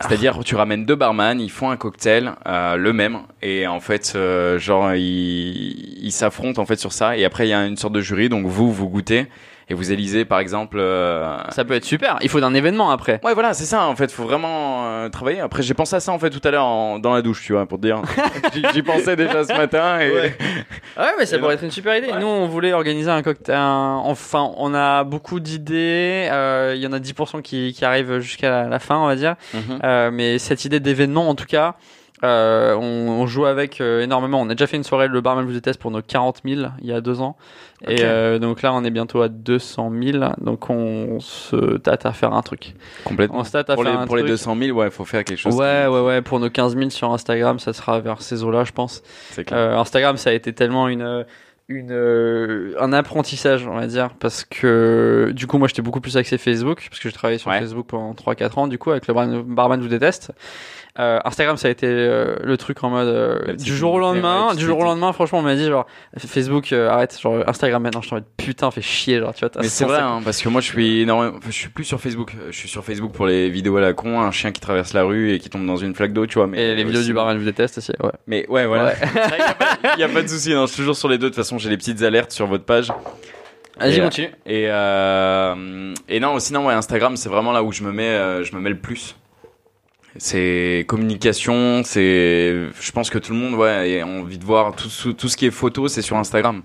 [0.00, 4.12] C'est-à-dire, tu ramènes deux barman, ils font un cocktail, euh, le même, et en fait,
[4.16, 7.92] euh, genre, ils s'affrontent en fait sur ça, et après il y a une sorte
[7.92, 9.26] de jury, donc vous vous goûtez
[9.70, 10.78] et vous élisez par exemple.
[10.80, 12.16] euh, Ça peut être super.
[12.22, 13.20] Il faut d'un événement après.
[13.24, 13.86] Ouais, voilà, c'est ça.
[13.86, 15.40] En fait, faut vraiment euh, travailler.
[15.40, 17.52] Après, j'ai pensé à ça en fait tout à l'heure en- dans la douche, tu
[17.52, 18.00] vois, pour te dire.
[18.74, 20.10] J'y- pensais déjà ce matin et.
[20.12, 20.36] Ouais.
[20.98, 22.08] Ouais, mais ça Et pourrait donc- être une super idée.
[22.08, 22.18] Ouais.
[22.18, 23.54] Nous, on voulait organiser un cocktail.
[23.56, 26.28] un- Enfin, on a beaucoup d'idées.
[26.32, 29.14] euh, Il y en a 10% qui, qui arrivent jusqu'à la, la fin, on va
[29.14, 29.36] dire.
[29.84, 31.74] Euh, mais cette idée d'événement, en tout cas,
[32.24, 32.80] euh, on,
[33.22, 34.40] on joue avec euh, énormément.
[34.40, 36.86] On a déjà fait une soirée, le barman vous déteste, pour nos 40 000 il
[36.86, 37.36] y a deux ans.
[37.86, 40.24] Et euh, donc là, on est bientôt à 200 000.
[40.40, 42.74] Donc on se tâte à faire un truc.
[43.04, 43.38] Complètement.
[43.38, 44.30] On se tâte à Pour les, faire un pour les truc.
[44.32, 45.54] 200 000, ouais, faut faire quelque chose.
[45.54, 46.22] Ouais, ouais, ouais.
[46.22, 49.02] Pour nos 15 000 sur Instagram, ça sera vers ces eaux-là, je pense.
[49.34, 49.46] Clair.
[49.52, 51.24] Euh, Instagram, ça a été tellement une,
[51.68, 56.16] une, euh, un apprentissage, on va dire, parce que du coup, moi, j'étais beaucoup plus
[56.16, 57.60] axé Facebook, parce que j'ai travaillé sur Ouais.
[57.60, 60.32] Facebook pendant 3-4 ans, du coup, avec le Bar- Barman vous déteste.
[60.98, 64.54] Euh, Instagram, ça a été euh, le truc en mode euh, du jour au lendemain.
[64.56, 65.86] du jour au lendemain, franchement, on m'a dit genre
[66.18, 68.00] Facebook, arrête, genre Instagram maintenant.
[68.00, 69.50] Je suis en mode putain, fait chier, genre tu vois.
[69.60, 71.84] Mais c'est vrai, 150 hein, parce que moi je suis énormément, enfin, je suis plus
[71.84, 72.34] sur Facebook.
[72.50, 75.04] Je suis sur Facebook pour les vidéos à la con, un chien qui traverse la
[75.04, 76.48] rue et qui tombe dans une flaque d'eau, tu vois.
[76.48, 77.92] Mais Et les vidéos du barman vous déteste aussi.
[78.00, 78.10] Ouais.
[78.26, 78.86] Mais ouais, voilà.
[78.86, 78.94] Ouais.
[79.04, 80.52] Il y a pas- y a pas de souci.
[80.52, 81.26] Non, je suis toujours sur les deux.
[81.26, 82.90] De toute façon, j'ai les petites alertes sur votre page.
[83.78, 84.30] Vas-y, Et, continue.
[84.46, 88.54] Et euh, et non, sinon ouais, Instagram, c'est vraiment là où je me mets, je
[88.56, 89.14] me mets le plus.
[90.18, 95.12] C'est communication, c'est, je pense que tout le monde ouais a envie de voir tout,
[95.12, 96.62] tout ce qui est photo, c'est sur Instagram.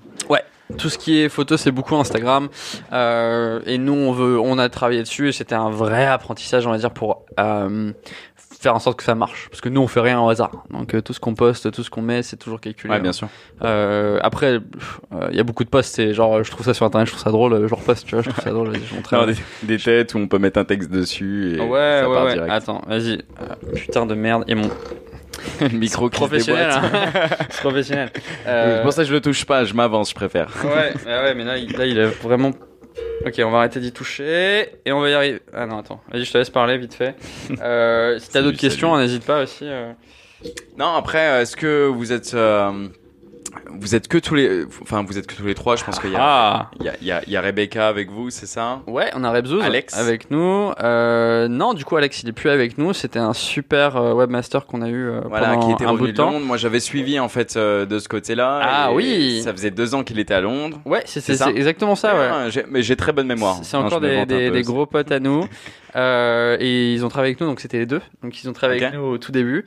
[0.77, 2.49] Tout ce qui est photo, c'est beaucoup Instagram.
[2.91, 6.71] Euh, et nous, on veut, on a travaillé dessus et c'était un vrai apprentissage, on
[6.71, 7.91] va dire, pour euh,
[8.63, 9.47] faire en sorte que ça marche.
[9.49, 10.63] Parce que nous, on fait rien au hasard.
[10.71, 12.93] Donc euh, tout ce qu'on poste, tout ce qu'on met, c'est toujours calculé.
[12.93, 13.27] Ouais, bien sûr.
[13.63, 14.59] Euh, après,
[15.29, 15.93] il y a beaucoup de posts.
[15.95, 18.15] C'est genre, je trouve ça sur internet, je trouve ça drôle, euh, je reposte, tu
[18.15, 18.73] vois, je trouve ça drôle.
[18.73, 19.15] je.
[19.15, 22.15] Non, des, des têtes où on peut mettre un texte dessus et Ouais, ça ouais,
[22.15, 22.33] part ouais.
[22.33, 22.51] direct.
[22.51, 23.13] Attends, vas-y.
[23.13, 24.43] Euh, putain de merde.
[24.47, 24.69] Et mon
[25.61, 26.69] le micro qui professionnel.
[26.71, 26.89] hein.
[27.49, 28.09] C'est professionnel.
[28.15, 30.49] C'est Euh, pour ça que je le touche pas, je m'avance, je préfère.
[30.63, 32.51] Ouais, ouais, ouais, mais là, il, là, il a vraiment.
[33.25, 35.41] Ok, on va arrêter d'y toucher et on va y arriver.
[35.53, 37.15] Ah non, attends, vas-y, je te laisse parler vite fait.
[37.61, 39.03] Euh, si t'as d'autres questions, salut.
[39.03, 39.63] n'hésite pas aussi.
[39.65, 39.93] euh.
[40.77, 42.87] Non, après, est-ce que vous êtes, euh,
[43.79, 45.75] vous êtes que tous les, enfin, vous êtes que tous les trois.
[45.75, 47.87] Je pense qu'il y a, Ah il y a, il y a, y a Rebecca
[47.87, 48.81] avec vous, c'est ça?
[48.87, 49.97] Ouais, on a Rebzouz Alex.
[49.97, 50.71] avec nous.
[50.81, 52.93] Euh, non, du coup, Alex, il est plus avec nous.
[52.93, 56.07] C'était un super euh, webmaster qu'on a eu euh, Voilà, pendant qui était un bout
[56.07, 56.31] de temps.
[56.31, 56.45] Londres.
[56.45, 58.59] Moi, j'avais suivi en fait euh, de ce côté-là.
[58.63, 59.41] Ah et oui.
[59.43, 60.79] Ça faisait deux ans qu'il était à Londres.
[60.85, 62.29] Ouais, c'est exactement ça, ouais.
[62.31, 63.57] Ah, mais j'ai très bonne mémoire.
[63.63, 64.71] C'est encore des, des, peu des aussi.
[64.71, 65.45] gros potes à nous.
[65.95, 68.01] Euh, et ils ont travaillé avec nous, donc c'était les deux.
[68.23, 69.63] Donc ils ont travaillé avec nous au tout début.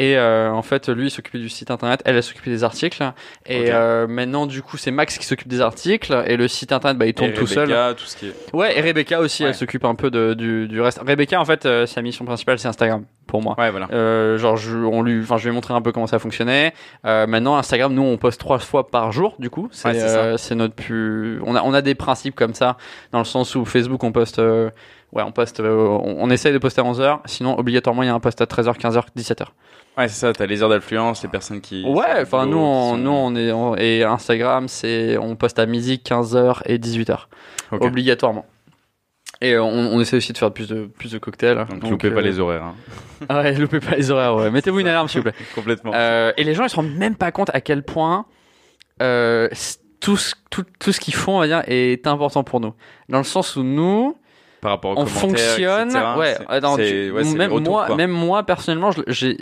[0.00, 3.02] Et euh, en fait, lui, il s'occupait du site internet, elle, elle s'occupait des articles.
[3.46, 6.22] Et euh, maintenant, du coup, c'est Max qui s'occupe des articles.
[6.28, 7.64] Et le site internet, bah, il tourne Et tout seul.
[7.64, 8.34] Rebecca, tout ce qui est.
[8.54, 9.48] Ouais, et Rebecca aussi, Ouais.
[9.48, 11.00] elle s'occupe un peu de, du, du reste.
[11.04, 13.56] Rebecca, en fait, euh, sa mission principale, c'est Instagram, pour moi.
[13.58, 13.88] Ouais, voilà.
[13.92, 16.72] Euh, genre, je, on lui, enfin, je vais montrer un peu comment ça fonctionnait.
[17.04, 19.68] Euh, maintenant, Instagram, nous, on poste trois fois par jour, du coup.
[19.72, 21.40] C'est, Ouais, notre plus.
[21.44, 22.76] On a, on a des principes comme ça,
[23.10, 24.38] dans le sens où Facebook, on poste.
[24.38, 24.70] ouais,
[25.12, 25.58] on poste.
[25.58, 27.18] euh, on, on essaye de poster à 11h.
[27.26, 29.46] Sinon, obligatoirement, il y a un post à 13h, 15h, 17h.
[29.98, 30.32] Ouais, c'est ça.
[30.32, 31.84] T'as les heures d'influence, les personnes qui.
[31.84, 33.50] Ouais, enfin, nous, on, nous, on est.
[33.52, 35.18] on- et Instagram, c'est.
[35.18, 37.26] On poste à midi, 15h et 18h.
[37.72, 37.82] Ok.
[37.84, 38.46] Obligatoirement.
[39.40, 41.64] Et on, on essaie aussi de faire plus de, plus de cocktails.
[41.80, 42.64] Donc, loupez pas euh, les horaires.
[42.64, 42.74] hein.
[43.42, 44.50] Ouais, loupez pas les horaires, ouais.
[44.50, 45.34] Mettez-vous une alarme, s'il vous plaît.
[45.54, 45.92] Complètement.
[45.94, 48.26] Euh, et les gens, ils se rendent même pas compte à quel point
[49.02, 49.48] euh,
[50.00, 50.18] tout,
[50.50, 52.74] tout, tout ce qu'ils font, on va dire, est important pour nous.
[53.08, 54.16] Dans le sens où nous,
[54.60, 55.88] Par rapport aux on fonctionne.
[55.88, 57.94] etc., ouais, tu- même, moi, quoi.
[57.96, 58.90] même moi, personnellement,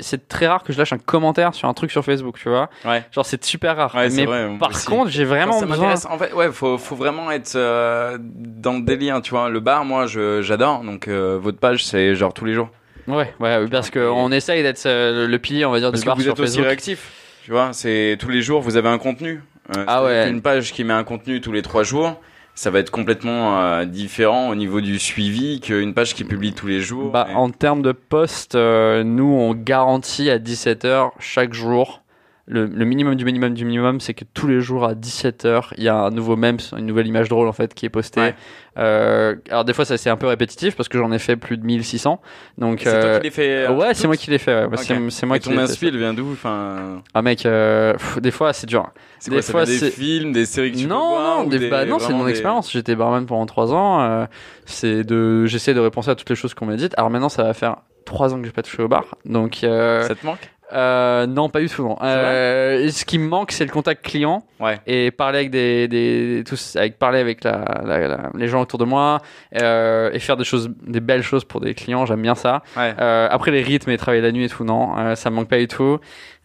[0.01, 2.69] c'est très rare que je lâche un commentaire sur un truc sur Facebook, tu vois.
[2.85, 3.03] Ouais.
[3.13, 3.95] Genre, c'est super rare.
[3.95, 4.87] Ouais, Mais vrai, par aussi.
[4.87, 5.95] contre, j'ai vraiment ça besoin.
[6.11, 9.49] en fait, ouais, faut, faut vraiment être euh, dans le délire, tu vois.
[9.49, 10.83] Le bar, moi, j'adore.
[10.85, 12.69] Donc, euh, votre page, c'est genre tous les jours.
[13.09, 16.05] Ouais, ouais, oui, parce qu'on essaye d'être euh, le- pilier, on va dire, Parce du
[16.05, 17.13] que bar vous sur êtes aussi réactif.
[17.45, 19.41] Tu vois, c'est tous les jours, vous avez un contenu.
[19.77, 20.25] Euh, Ah ouais.
[20.29, 22.21] qu'une page qui met un contenu tous les trois jours,
[22.57, 26.67] ça va être complètement euh, différent au niveau du suivi qu'une page qui publie tous
[26.67, 27.13] les jours.
[27.13, 32.03] Bah, Et- en termes de poste, euh, nous, on garantit à 17h chaque jour.
[32.49, 35.83] Le, le minimum du minimum du minimum, c'est que tous les jours à 17h, il
[35.83, 38.21] y a un nouveau meme, une nouvelle image drôle en fait qui est postée.
[38.21, 38.35] Ouais.
[38.79, 41.57] Euh, alors des fois, ça c'est un peu répétitif parce que j'en ai fait plus
[41.57, 42.21] de 1600.
[42.59, 43.67] Donc c'est toi euh, qui l'as fait.
[43.67, 44.55] euh, ouais, c'est moi qui l'ai fait.
[44.55, 44.69] ouais.
[44.69, 44.77] Bah.
[44.77, 48.21] C'est c'est moi Et qui ton inspi, il vient d'où Enfin, Ah mec, euh, pff,
[48.21, 48.91] des fois c'est dur.
[49.19, 51.51] c'est Des quoi fois, des films, des séries que tu peux non, voir non, ou
[51.51, 52.71] des- des- bah, non, c'est mon des- expérience.
[52.71, 54.03] J'étais barman pendant trois ans.
[54.03, 54.27] euh,
[54.67, 56.95] c'est de, j'essaie de repenser à toutes les choses qu'on m'a dites.
[56.97, 59.17] Alors maintenant, ça va faire trois ans que j'ai pas touché au bar.
[59.25, 60.39] Donc euh, Ça te manque?
[60.73, 61.83] Euh, non, pas du tout.
[61.85, 61.97] Non.
[62.03, 64.79] Euh, ce qui me manque, c'est le contact client Ouais.
[64.87, 68.79] et parler avec des, des tous, avec parler avec la, la- la- les gens autour
[68.79, 69.21] de moi
[69.61, 72.05] euh, et faire des choses, des belles choses pour des clients.
[72.07, 72.63] J'aime bien ça.
[72.77, 72.95] Ouais.
[72.99, 75.69] Après les rythmes et travailler la nuit et tout, non, ça me manque pas du
[75.69, 75.99] tout.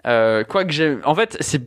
[0.04, 1.62] Quoi que j'ai, en fait, c'est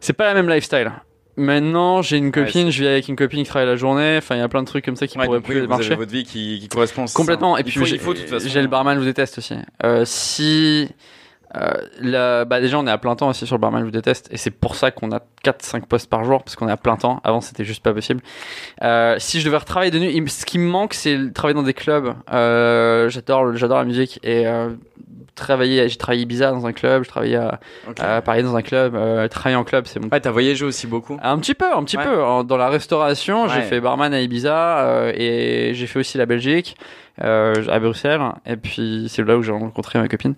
[0.00, 0.90] c'est pas la même lifestyle.
[1.36, 4.16] Maintenant, j'ai une copine, je vis avec une copine qui travaille la journée.
[4.18, 5.86] Enfin, il y a plein de trucs comme ça qui Ouais, pourraient plus vous marcher.
[5.88, 7.04] avez votre vie qui, qui correspond.
[7.14, 7.54] Complètement.
[7.54, 7.60] ça.
[7.60, 8.48] Et puis j'ai- il faut de toute façon.
[8.48, 9.54] j'ai le barman, je vous déteste aussi.
[10.04, 10.88] Si
[11.56, 13.90] euh, la- bah déjà on est à plein temps aussi sur le barman, je vous
[13.90, 16.76] déteste, et c'est pour ça qu'on a 4-5 postes par jour parce qu'on est à
[16.76, 17.20] plein temps.
[17.24, 18.20] Avant c'était juste pas possible.
[18.82, 21.62] Euh, si je devais retravailler de nuit, ce qui me manque c'est le travailler dans
[21.62, 22.14] des clubs.
[22.32, 24.70] Euh, j'adore, j'adore la musique et euh,
[25.34, 25.88] travailler.
[25.88, 28.94] J'ai travaillé à Ibiza dans un club, je travaillais à, Paris dans un club.
[28.94, 31.18] Euh, travailler en club, c'est mon Ouais, t'as voyagé aussi beaucoup.
[31.22, 32.04] un petit peu, un petit Ouais.
[32.04, 32.22] peu.
[32.22, 36.26] En- Dans la restauration, j'ai fait barman à Ibiza euh, et j'ai fait aussi la
[36.26, 36.76] Belgique.
[37.22, 38.20] Euh, à Bruxelles.
[38.46, 40.34] Et puis c'est là où j'ai rencontré ma copine.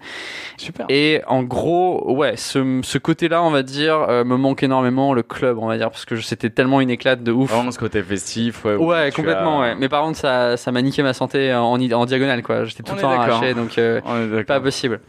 [0.57, 0.87] Super.
[0.89, 5.23] Et en gros, ouais, ce, ce côté-là, on va dire, euh, me manque énormément, le
[5.23, 7.51] club, on va dire, parce que c'était tellement une éclate de ouf.
[7.51, 8.65] Vraiment ce côté festif.
[8.65, 9.75] Ouais, Ouais, complètement, as- ouais.
[9.79, 12.65] Mais par contre, ça, ça m'a niqué ma santé en, en diagonale, quoi.
[12.65, 14.01] J'étais tout On le temps arraché, donc euh,
[14.45, 15.01] pas possible.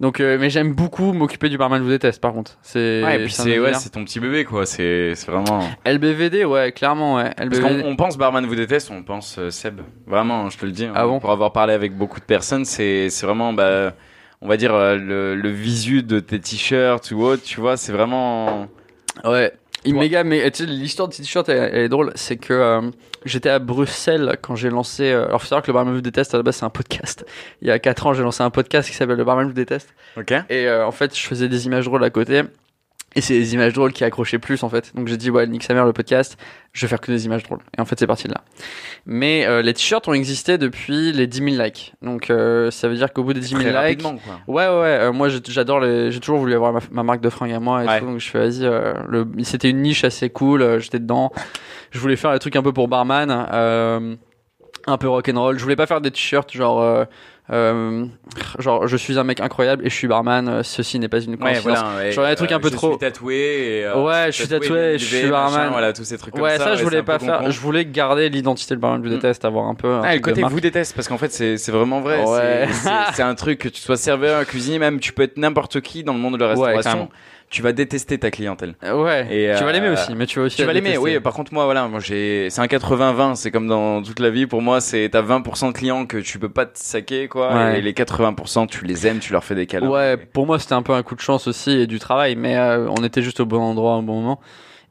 [0.00, 2.56] Donc, euh, mais j'aime beaucoup m'occuper du barman vous déteste, par contre.
[2.62, 3.02] C'est.
[3.04, 4.64] Ouais, et puis un c'est ouais, c'est ton petit bébé quoi.
[4.64, 5.60] C'est c'est vraiment.
[5.84, 7.32] LBVD, ouais, clairement, ouais.
[7.36, 7.82] Parce LBVD.
[7.82, 9.80] qu'on on pense Barman vous déteste, on pense euh, Seb.
[10.06, 10.84] Vraiment, je te le dis.
[10.84, 10.92] hein.
[10.94, 13.92] Ah bon Pour avoir parlé avec beaucoup de personnes, c'est c'est vraiment bah
[14.40, 17.90] on va dire euh, le, le visu de tes t-shirts ou autre, tu vois, c'est
[17.92, 18.68] vraiment.
[19.24, 19.52] Ouais.
[19.84, 22.12] Il méga, mais tu sais, l'histoire de ce t-shirt, elle, elle est drôle.
[22.14, 22.80] C'est que euh,
[23.24, 25.04] j'étais à Bruxelles quand j'ai lancé.
[25.04, 27.24] euh, alors, faut savoir que le Barman vous déteste, à la base, c'est un podcast.
[27.62, 29.94] Il y a 4 ans, j'ai lancé un podcast qui s'appelle Le Barman vous déteste.
[30.16, 30.32] Ok.
[30.50, 32.42] Et euh, en fait, je faisais des images drôles à côté.
[33.18, 34.92] Et c'est des images drôles qui accrochaient plus, en fait.
[34.94, 36.38] Donc j'ai dit, ouais, nique sa mère le podcast,
[36.72, 37.58] je vais faire que des images drôles.
[37.76, 38.42] Et en fait, c'est parti de là.
[39.06, 41.94] Mais euh, les t-shirts ont existé depuis les 10 000 likes.
[42.00, 44.02] Donc euh, ça veut dire qu'au bout des 10 000 Très likes.
[44.02, 44.12] quoi.
[44.46, 46.12] Ouais, ouais, euh, moi, j'adore les.
[46.12, 47.98] J'ai toujours voulu avoir ma, ma marque de fringues à moi et Ouais.
[47.98, 48.06] tout.
[48.06, 48.60] Donc, je fais, vas-y.
[49.08, 49.26] le...
[49.42, 50.78] C'était une niche assez cool.
[50.78, 51.32] J'étais dedans.
[51.90, 53.30] Je voulais faire des trucs un peu pour barman.
[53.30, 55.58] un peu rock'n'roll.
[55.58, 57.06] Je voulais pas faire des t-shirts genre.
[57.50, 58.06] Euh, euh,
[58.58, 60.48] genre, je suis un mec incroyable et je suis barman.
[60.48, 61.78] euh, Ceci n'est pas une Ouais, coïncidence.
[61.78, 61.96] voilà.
[61.96, 63.34] Ouais, Genre, des trucs un peu je trop- Suis tatoué.
[63.36, 65.68] Et, euh, Ouais, je suis tatoué et je suis machin, barman.
[65.70, 66.64] Voilà, tous ces trucs comme ouais, ça.
[66.64, 67.50] ça, je voulais un pas faire.
[67.50, 69.02] Je voulais garder l'identité de barman.
[69.02, 69.12] Je Mm.
[69.14, 69.88] déteste avoir un peu.
[69.88, 72.22] un Ah, le truc côté vous déteste parce qu'en fait c'est vraiment vrai.
[72.24, 72.68] Ouais.
[73.14, 76.12] C'est- un truc que tu sois serveur, cuisinier, même tu peux être n'importe qui dans
[76.12, 77.08] le monde de la Ouais, restauration.
[77.50, 78.74] Tu vas détester ta clientèle.
[78.84, 79.26] Euh, Ouais.
[79.30, 80.56] Et, tu vas l'aimer euh, aussi, mais tu vas aussi.
[80.56, 81.18] Tu vas l'aimer, oui.
[81.20, 83.36] Par contre, moi, voilà, moi j'ai, c'est un 80-20.
[83.36, 84.46] C'est comme dans toute la vie.
[84.46, 87.54] Pour moi, c'est t'as 20% de clients que tu peux pas te saquer, quoi.
[87.54, 87.78] Ouais.
[87.78, 89.88] Et les 80%, tu les aimes, tu leur fais des câlins.
[89.88, 92.56] Ouais, pour moi c'était un peu un coup de chance aussi et du travail, mais
[92.56, 94.40] euh, on était juste au bon endroit au bon moment.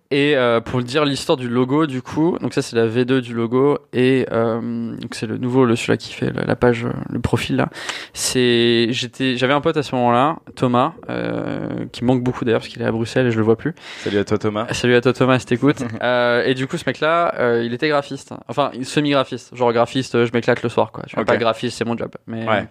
[0.10, 3.20] Et euh, pour le dire l'histoire du logo du coup, donc ça c'est la V2
[3.20, 6.92] du logo et euh, donc c'est le nouveau le celui qui fait la, page euh,
[7.10, 7.70] le profil là.
[8.14, 12.70] C'est j'étais j'avais un pote à ce moment-là, Thomas, euh, qui manque beaucoup d'ailleurs parce
[12.70, 13.76] qu'il est à Bruxelles et je le vois plus.
[14.00, 14.68] Salut à toi, Thomas.
[14.72, 15.84] Salut à toi Thomas, si t'écoutes.
[16.02, 20.26] euh, et du coup ce mec là, il était graphiste, enfin semi-graphiste, genre graphiste, euh,
[20.26, 21.04] je m'éclate le soir quoi.
[21.08, 22.12] Je suis pas graphiste, c'est mon job.
[22.28, 22.68] Mais Ouais.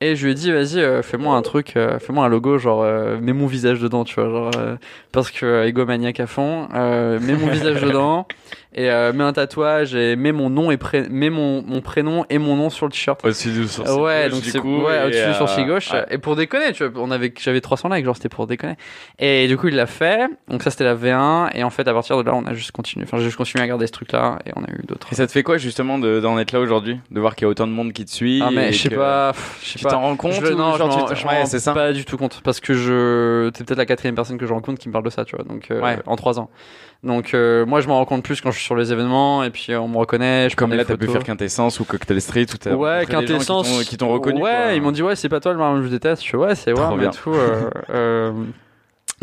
[0.00, 2.82] Et je lui ai dit, vas-y, euh, fais-moi un truc, euh, fais-moi un logo, genre,
[2.82, 4.76] euh, mets mon visage dedans, tu vois, genre, euh,
[5.12, 8.26] parce que euh, egomaniac à fond, euh, mets mon visage dedans,
[8.74, 12.24] et euh, mets un tatouage, et mets mon nom et pré- mets mon, mon prénom
[12.30, 13.24] et mon nom sur le t-shirt.
[13.24, 15.90] Au-dessus du sourcil Ouais, gauche, donc du c'est coup, ouais, au-dessus euh, du sourcil gauche.
[15.92, 16.04] ouais.
[16.10, 18.74] Et pour déconner, tu vois, on avait, j'avais 300 likes, genre c'était pour déconner.
[19.18, 20.28] Et du coup, il l'a fait.
[20.48, 21.50] Donc ça, c'était la V1.
[21.54, 23.04] Et en fait, à partir de là, on a juste continué.
[23.06, 25.08] Enfin, j'ai juste continué à garder ce truc-là, et on a eu d'autres.
[25.12, 27.46] Et ça te fait quoi justement de- d'en être là aujourd'hui, de voir qu'il y
[27.46, 29.84] a autant de monde qui te suit Ah mais je sais que pas, je Tu
[29.84, 31.72] t'en rends compte Je non, genre je m'en- ouais, ça.
[31.74, 34.78] pas du tout compte parce que je c'est peut-être la quatrième personne que je rencontre
[34.80, 35.44] qui me parle de ça, tu vois.
[35.44, 36.50] Donc euh, en trois ans.
[37.04, 39.50] Donc euh, moi je m'en rends compte plus quand je suis sur les événements et
[39.50, 40.48] puis euh, on me reconnaît.
[40.48, 43.84] Je Comme là, t'as pu faire Quintessence ou Cocktail Street ou t'as Ouais, Quintessence.
[43.84, 44.40] qui t'ont reconnu.
[44.42, 44.72] Ouais, quoi.
[44.74, 46.24] ils m'ont dit ouais, c'est pas toi le marron je déteste.
[46.24, 46.96] Je fais ouais, c'est ouais, bien.
[46.96, 47.32] mais tout.
[47.34, 48.32] euh, euh,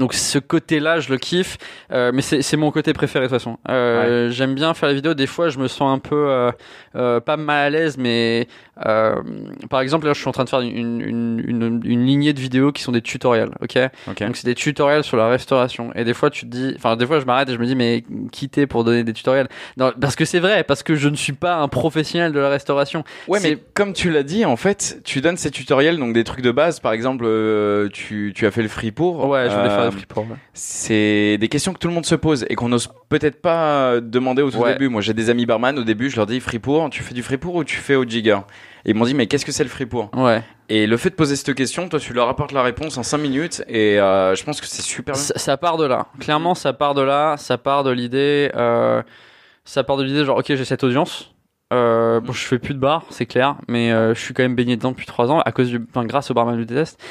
[0.02, 1.60] donc ce côté-là, je le kiffe,
[1.91, 3.60] euh, mais c'est mon côté préféré de toute façon.
[3.70, 5.14] Euh, J'aime bien faire les vidéos.
[5.14, 6.52] Des fois, je me sens un peu
[6.95, 10.62] euh, pas mal à l'aise, mais par exemple, là, je suis en train de faire
[10.62, 13.78] une, une, une, une lignée de vidéos qui sont des tutoriels, ok?
[14.08, 15.91] Donc c'est des tutoriels sur la restauration.
[15.93, 17.76] Et des fois, tu te dis, enfin, des fois, je m'arrête et je me dis,
[17.76, 19.49] mais qui t'es pour donner des tutoriels?
[19.78, 22.49] Non, Parce que c'est vrai, parce que je ne suis pas un professionnel de la
[22.49, 23.04] restauration.
[23.28, 26.41] Ouais, mais comme tu l'as dit, en fait, tu donnes ces tutoriels, donc des trucs
[26.41, 26.80] de base.
[26.80, 27.26] Par exemple,
[27.93, 29.28] tu, tu as fait le free pour.
[29.28, 30.24] Ouais, je voulais faire Euh.
[30.54, 34.42] C'est des questions que tout le monde se pose et qu'on n'ose peut-être pas demander
[34.42, 34.74] au tout Ouais.
[34.74, 34.89] début.
[34.89, 35.78] Moi, j'ai des amis barman.
[35.80, 36.89] Au début, je leur dis free pour.
[36.89, 38.39] Tu fais du free pour ou tu fais au jigger?
[38.86, 40.42] Et ils m'ont dit, mais qu'est-ce que c'est le free pour Ouais.
[40.70, 43.18] Et le fait de poser cette question, toi, tu leur apportes la réponse en 5
[43.18, 45.16] minutes et euh, je pense que c'est super.
[45.16, 46.08] Ça, ça part de là.
[46.20, 47.36] Clairement, ça part de là.
[47.38, 48.50] Ça part de l'idée.
[48.56, 49.02] Euh,
[49.66, 51.34] ça part de l'idée genre, ok, j'ai cette audience.
[51.74, 54.56] Euh, bon, je fais plus de bar, c'est clair, mais euh, je suis quand même
[54.56, 57.02] baigné dedans depuis trois ans à cause du, enfin, grâce au barman du test.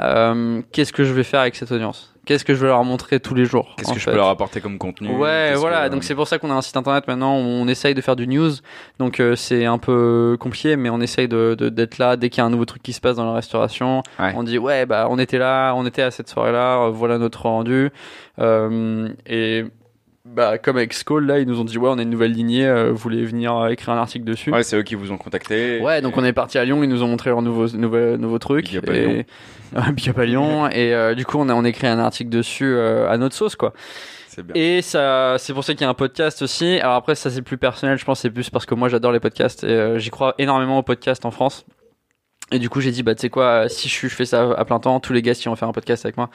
[0.00, 2.16] Euh, Qu'est-ce que je vais faire avec cette audience?
[2.28, 4.60] Qu'est-ce que je vais leur montrer tous les jours Qu'est-ce que je peux leur apporter
[4.60, 5.88] comme contenu Ouais, voilà.
[5.88, 8.02] que- Donc c'est pour ça qu'on a un site internet maintenant où on essaye de
[8.02, 8.50] faire du news.
[8.98, 12.42] Donc euh, c'est un peu compliqué, mais on essaye de de- d'être là dès qu'il
[12.42, 14.02] y a un nouveau truc qui se passe dans la restauration.
[14.18, 14.34] Ouais.
[14.36, 17.46] On dit ouais, bah on était là, on était à cette soirée-là, euh, voilà notre
[17.46, 17.90] rendu.
[18.38, 19.64] Euh, et
[20.34, 22.66] bah comme avec Skull là, ils nous ont dit ouais, on a une nouvelle lignée,
[22.66, 24.50] euh, vous voulez venir euh, écrire un article dessus?
[24.50, 25.80] Ouais, c'est eux qui vous ont contacté.
[25.80, 28.38] Ouais, donc on est parti à Lyon, ils nous ont montré leur nouveau nouveau, nouveau
[28.38, 28.66] truc.
[28.66, 29.26] Big up à et...
[29.92, 30.68] Big up à Lyon.
[30.68, 33.56] et euh, du coup, on a on écrit un article dessus euh, à notre sauce
[33.56, 33.72] quoi.
[34.28, 34.54] C'est bien.
[34.54, 36.78] Et ça, c'est pour ça qu'il y a un podcast aussi.
[36.78, 39.20] Alors après, ça c'est plus personnel, je pense, c'est plus parce que moi j'adore les
[39.20, 41.64] podcasts et euh, j'y crois énormément aux podcasts en France.
[42.50, 44.64] Et du coup, j'ai dit, bah, tu sais quoi, si je, je fais ça à
[44.64, 46.30] plein temps, tous les gars qui vont faire un podcast avec moi.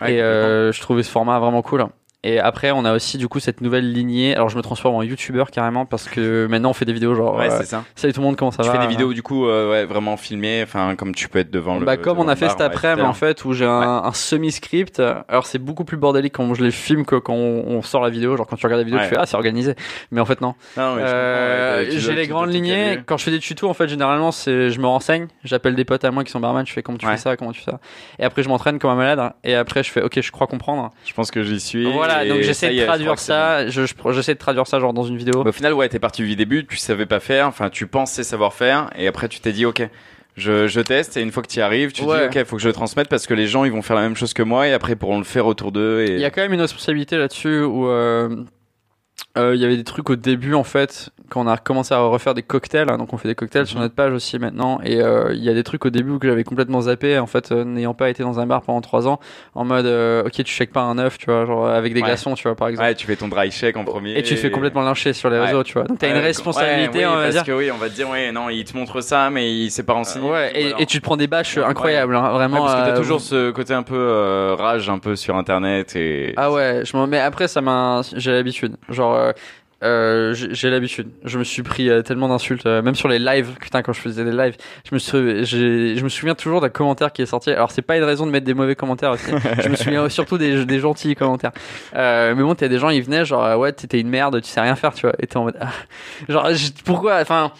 [0.00, 1.86] Ouais, et euh, je trouvais ce format vraiment cool.
[2.28, 4.34] Et après, on a aussi du coup cette nouvelle lignée.
[4.34, 7.36] Alors, je me transforme en youtubeur carrément parce que maintenant on fait des vidéos genre.
[7.36, 7.84] Ouais, euh, c'est ça.
[7.94, 9.84] salut tout le monde, comment ça Tu va fais des vidéos du coup, euh, ouais,
[9.86, 11.86] vraiment filmées, enfin comme tu peux être devant le.
[11.86, 15.00] Bah comme on a fait bar, cet après-midi en fait où j'ai un, un semi-script.
[15.28, 18.10] Alors c'est beaucoup plus bordélique quand je les filme que quand on, on sort la
[18.10, 18.36] vidéo.
[18.36, 19.04] Genre quand tu regardes la vidéo, Ouais.
[19.08, 19.74] tu fais ah c'est organisé.
[20.10, 20.54] Mais en fait non.
[20.76, 22.98] Euh, tu j'ai les tu grandes lignées.
[23.06, 26.04] Quand je fais des tutos, en fait, généralement, c'est je me renseigne, j'appelle des potes
[26.04, 27.80] à moi qui sont barman, je fais comment tu fais ça, comment tu fais ça.
[28.18, 29.32] Et après, je m'entraîne comme un malade.
[29.44, 30.90] Et après, je fais ok, je crois comprendre.
[31.06, 31.90] Je pense que j'y suis.
[31.92, 33.68] Voilà, et donc j'essaie de traduire ça.
[33.68, 35.42] Je, je- j'essaie de traduire ça genre dans une vidéo.
[35.42, 38.22] Bah, au final, ouais, t'es parti du début, tu savais pas faire, enfin, tu pensais
[38.24, 39.88] savoir faire, et après, tu t'es dit, ok,
[40.36, 42.28] je, je teste, et une fois que tu y arrives, tu Ouais.
[42.28, 44.02] dis, ok, faut que je le transmette parce que les gens, ils vont faire la
[44.02, 46.04] même chose que moi, et après, ils pourront le faire autour d'eux.
[46.08, 46.12] Et...
[46.12, 48.44] Il y a quand même une responsabilité là-dessus où euh,
[49.38, 51.98] euh, il y avait des trucs au début en fait quand on a commencé à
[52.00, 52.90] refaire des cocktails.
[52.90, 53.82] hein, donc on fait des cocktails sur Mhm.
[53.82, 54.80] notre page aussi maintenant.
[54.82, 57.52] Et euh, il y a des trucs au début que j'avais complètement zappé en fait
[57.52, 59.20] euh, n'ayant pas été dans un bar pendant trois ans
[59.54, 62.06] en mode euh, ok tu checkes pas un œuf tu vois genre avec des Ouais.
[62.06, 62.88] glaçons tu vois par exemple.
[62.88, 64.16] Ouais, tu fais ton dry check en premier.
[64.18, 65.46] Et tu te fais complètement lyncher sur les Ouais.
[65.46, 65.82] réseaux, tu vois.
[65.84, 67.44] Donc t'as une responsabilité, ouais, oui, on va parce dire.
[67.44, 69.82] que oui, on va te dire, ouais, non, il te montre ça, mais il s'est
[69.82, 70.28] pas renseigné.
[70.30, 70.80] Ouais, et, Voilà.
[70.82, 72.64] et tu te prends des bâches incroyables, hein, vraiment.
[72.64, 76.32] parce que t'as toujours ce côté un peu rage, un peu sur internet, et.
[76.38, 78.76] Ah ouais, je m'en mais après ça m'a j'ai l'habitude.
[78.88, 79.32] Genre euh,
[79.84, 81.08] euh, j'ai l'habitude.
[81.24, 83.54] Je me suis pris euh, tellement d'insultes, euh, même sur les lives.
[83.60, 87.26] Putain, quand je faisais des lives, je me je souviens toujours d'un commentaire qui est
[87.26, 87.50] sorti.
[87.50, 89.30] Alors c'est pas une raison de mettre des mauvais commentaires aussi.
[89.62, 91.52] je me souviens surtout des, des gentils commentaires.
[91.94, 94.74] Mais bon, t'as des gens, ils venaient genre ouais, t'étais une merde, tu sais rien
[94.74, 95.14] faire, tu vois.
[95.20, 95.70] Et t'es en mode ah.
[96.28, 96.48] genre
[96.84, 97.52] pourquoi, enfin.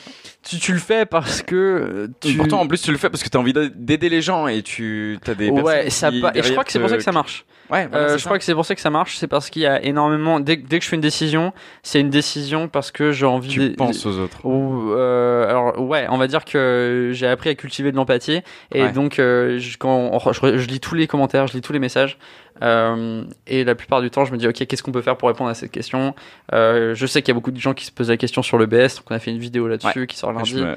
[0.49, 2.35] Tu, tu le fais parce que euh, tu.
[2.37, 5.19] Pourtant, en plus, tu le fais parce que t'as envie d'aider les gens et tu
[5.27, 7.13] as des ouais, ça qui, pa- et je crois que c'est pour ça que ça
[7.13, 7.45] marche.
[7.71, 8.25] Ouais, voilà, Euh, je ça.
[8.25, 10.41] crois que c'est pour ça que ça marche, c'est parce qu'il y a énormément.
[10.41, 13.71] Dès, dès que je fais une décision, c'est une décision parce que j'ai envie tu
[13.73, 14.39] penses aux autres.
[14.47, 18.41] Ou, euh, alors ouais, on va dire que j'ai appris à cultiver de l'empathie
[18.75, 18.93] et Ouais.
[18.93, 19.91] donc euh, je, quand
[20.25, 22.17] on- je, je lis tous les commentaires, je lis tous les messages
[22.63, 25.29] euh, et la plupart du temps je me dis ok qu'est-ce qu'on peut faire pour
[25.29, 26.15] répondre à cette question.
[26.53, 28.59] Euh, je sais qu'il y a beaucoup de gens qui se posent la question sur
[28.59, 30.55] le BS, donc on a fait une vidéo là-dessus qui sort lundi.
[30.63, 30.77] Me-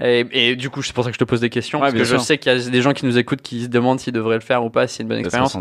[0.00, 1.94] Et, et du coup c'est pour ça que je te pose des questions Ouais, parce
[1.94, 4.12] que je sais qu'il y a des gens qui nous écoutent qui se demandent s'ils
[4.12, 5.52] devraient le faire ou pas, si c'est une bonne expérience.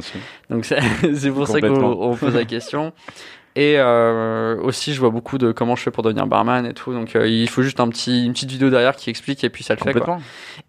[0.50, 0.66] Donc
[1.16, 2.94] c'est pour ça qu'on pose la question.
[3.56, 6.94] Et euh, aussi, je vois beaucoup de comment je fais pour devenir barman et tout.
[6.94, 9.64] Donc, euh, il faut juste un petit, une petite vidéo derrière qui explique et puis
[9.64, 9.92] ça le fait.
[10.00, 10.06] Quoi.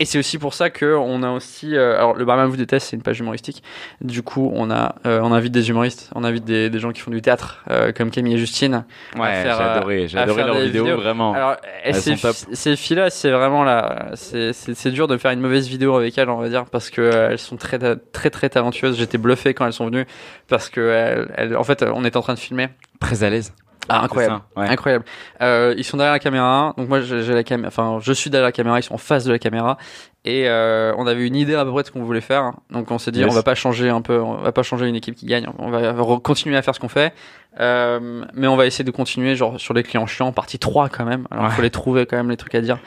[0.00, 1.76] Et c'est aussi pour ça que on a aussi.
[1.76, 3.62] euh, alors, le barman vous déteste, c'est une page humoristique.
[4.00, 7.00] Du coup, on a, euh, on invite des humoristes, on invite des, des gens qui
[7.00, 8.84] font du théâtre, euh, comme Camille et Justine.
[9.16, 11.00] Ouais, j'ai adoré, j'ai adoré leurs vidéos, vidéos.
[11.00, 11.34] vraiment.
[11.34, 11.56] Alors,
[12.52, 16.38] ces, filles-là, c'est vraiment là, c'est dur de faire une mauvaise vidéo avec elles, on
[16.38, 17.78] va dire, parce que elles sont très
[18.12, 18.98] très très talentueuses.
[18.98, 20.06] J'étais bluffé quand elles sont venues
[20.48, 22.68] parce que elles, elles- en fait, on était en train de filmer.
[23.00, 23.52] Très à l'aise.
[23.88, 24.42] Ah, incroyable.
[24.56, 24.68] Ouais.
[24.68, 25.04] Incroyable.
[25.40, 26.72] Euh, ils sont derrière la caméra.
[26.76, 27.68] Donc moi, j'ai la caméra.
[27.68, 28.78] Enfin, je suis derrière la caméra.
[28.78, 29.76] Ils sont en face de la caméra.
[30.24, 32.52] Et euh, on avait une idée à peu près de ce qu'on voulait faire.
[32.70, 33.28] Donc on s'est dit, Yes.
[33.30, 34.20] on va pas changer un peu.
[34.20, 35.46] On va pas changer une équipe qui gagne.
[35.58, 37.12] On va continuer à faire ce qu'on fait.
[37.60, 41.04] Euh, mais on va essayer de continuer genre sur les clients chiants, partie 3 quand
[41.04, 41.26] même.
[41.30, 41.54] Alors il Ouais.
[41.56, 42.78] faut les trouver quand même les trucs à dire.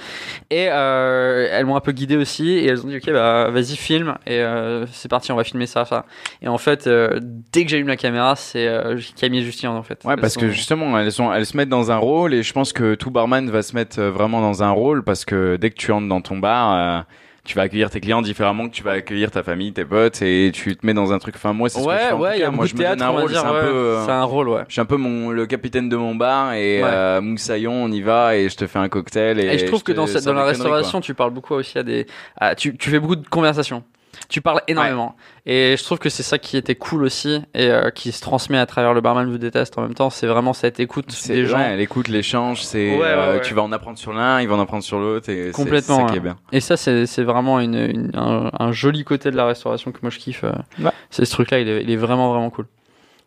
[0.49, 3.75] Et euh, elles m'ont un peu guidé aussi et elles ont dit ok bah vas-y
[3.75, 6.05] filme et euh, c'est parti on va filmer ça ça.
[6.41, 7.19] Et en fait euh,
[7.51, 9.99] dès que j'allume la caméra c'est euh, Camille et Justine en fait.
[10.03, 12.53] Ouais, Elles parce que justement, elles sont, elles se mettent dans un rôle et je
[12.53, 15.75] pense que tout barman va se mettre vraiment dans un rôle parce que dès que
[15.75, 17.01] tu entres dans ton bar, euh,
[17.45, 20.51] tu vas accueillir tes clients différemment que tu vas accueillir ta famille, tes potes et
[20.53, 21.35] tu te mets dans un truc.
[21.37, 22.47] Enfin, moi, c'est ce que je ouais fais en tout ouais il y cas.
[22.47, 23.59] a Moi, je de me donne théâtre un rôle, c'est un ouais.
[23.61, 23.65] peu.
[23.75, 24.63] euh, C'est un rôle ouais.
[24.67, 26.89] Je suis un peu mon, le capitaine de mon bar et Ouais.
[26.91, 29.39] euh, Moussaillon, on y va et je te fais un cocktail.
[29.39, 31.83] Et, Et je trouve que dans, cette, dans la restauration, tu parles beaucoup aussi à
[31.83, 32.05] des.
[32.37, 33.83] à- tu, tu fais beaucoup de conversations.
[34.29, 35.15] Tu parles énormément.
[35.45, 38.57] Et je trouve que c'est ça qui était cool aussi et euh, qui se transmet
[38.57, 40.09] à travers le barman vous déteste en même temps.
[40.09, 41.57] C'est vraiment cette écoute des gens.
[41.57, 44.59] ouais, l'écoute, l'échange, c'est Ouais, euh, tu vas en apprendre sur l'un, il va en
[44.59, 46.17] apprendre sur l'autre et Complètement, c'est ça qui ouais.
[46.17, 46.37] est bien.
[46.51, 50.09] Et ça, c'est vraiment une, une- un, un joli côté de la restauration que moi
[50.09, 50.43] je kiffe.
[50.43, 50.89] euh.
[51.11, 52.65] C'est ce truc-là, il, est- il est vraiment vraiment cool.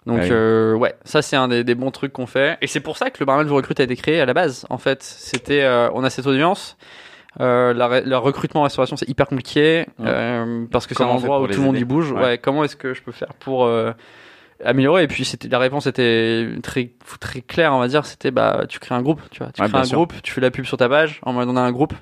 [0.07, 0.29] Donc Ouais.
[0.31, 2.57] euh, ouais, ça c'est un des, des bons trucs qu'on fait.
[2.63, 4.65] Et c'est pour ça que le barman vous recrute a été créé à la base.
[4.71, 6.77] En fait, c'était euh, on a cette audience.
[7.41, 11.41] Euh, la, le recrutement en restauration c'est hyper compliqué euh, parce que c'est un endroit
[11.41, 12.11] où tout le monde y bouge.
[12.11, 12.21] Ouais.
[12.21, 12.39] Ouais.
[12.39, 13.93] comment est-ce que je peux faire pour euh,
[14.65, 15.05] améliorer?
[15.05, 18.07] Et puis c'était la réponse était très très claire, on va dire.
[18.07, 19.97] C'était bah tu crées un groupe, tu vois, tu crées un sûr.
[19.97, 21.21] groupe, tu fais la pub sur ta page.
[21.23, 21.95] En mode on a un groupe,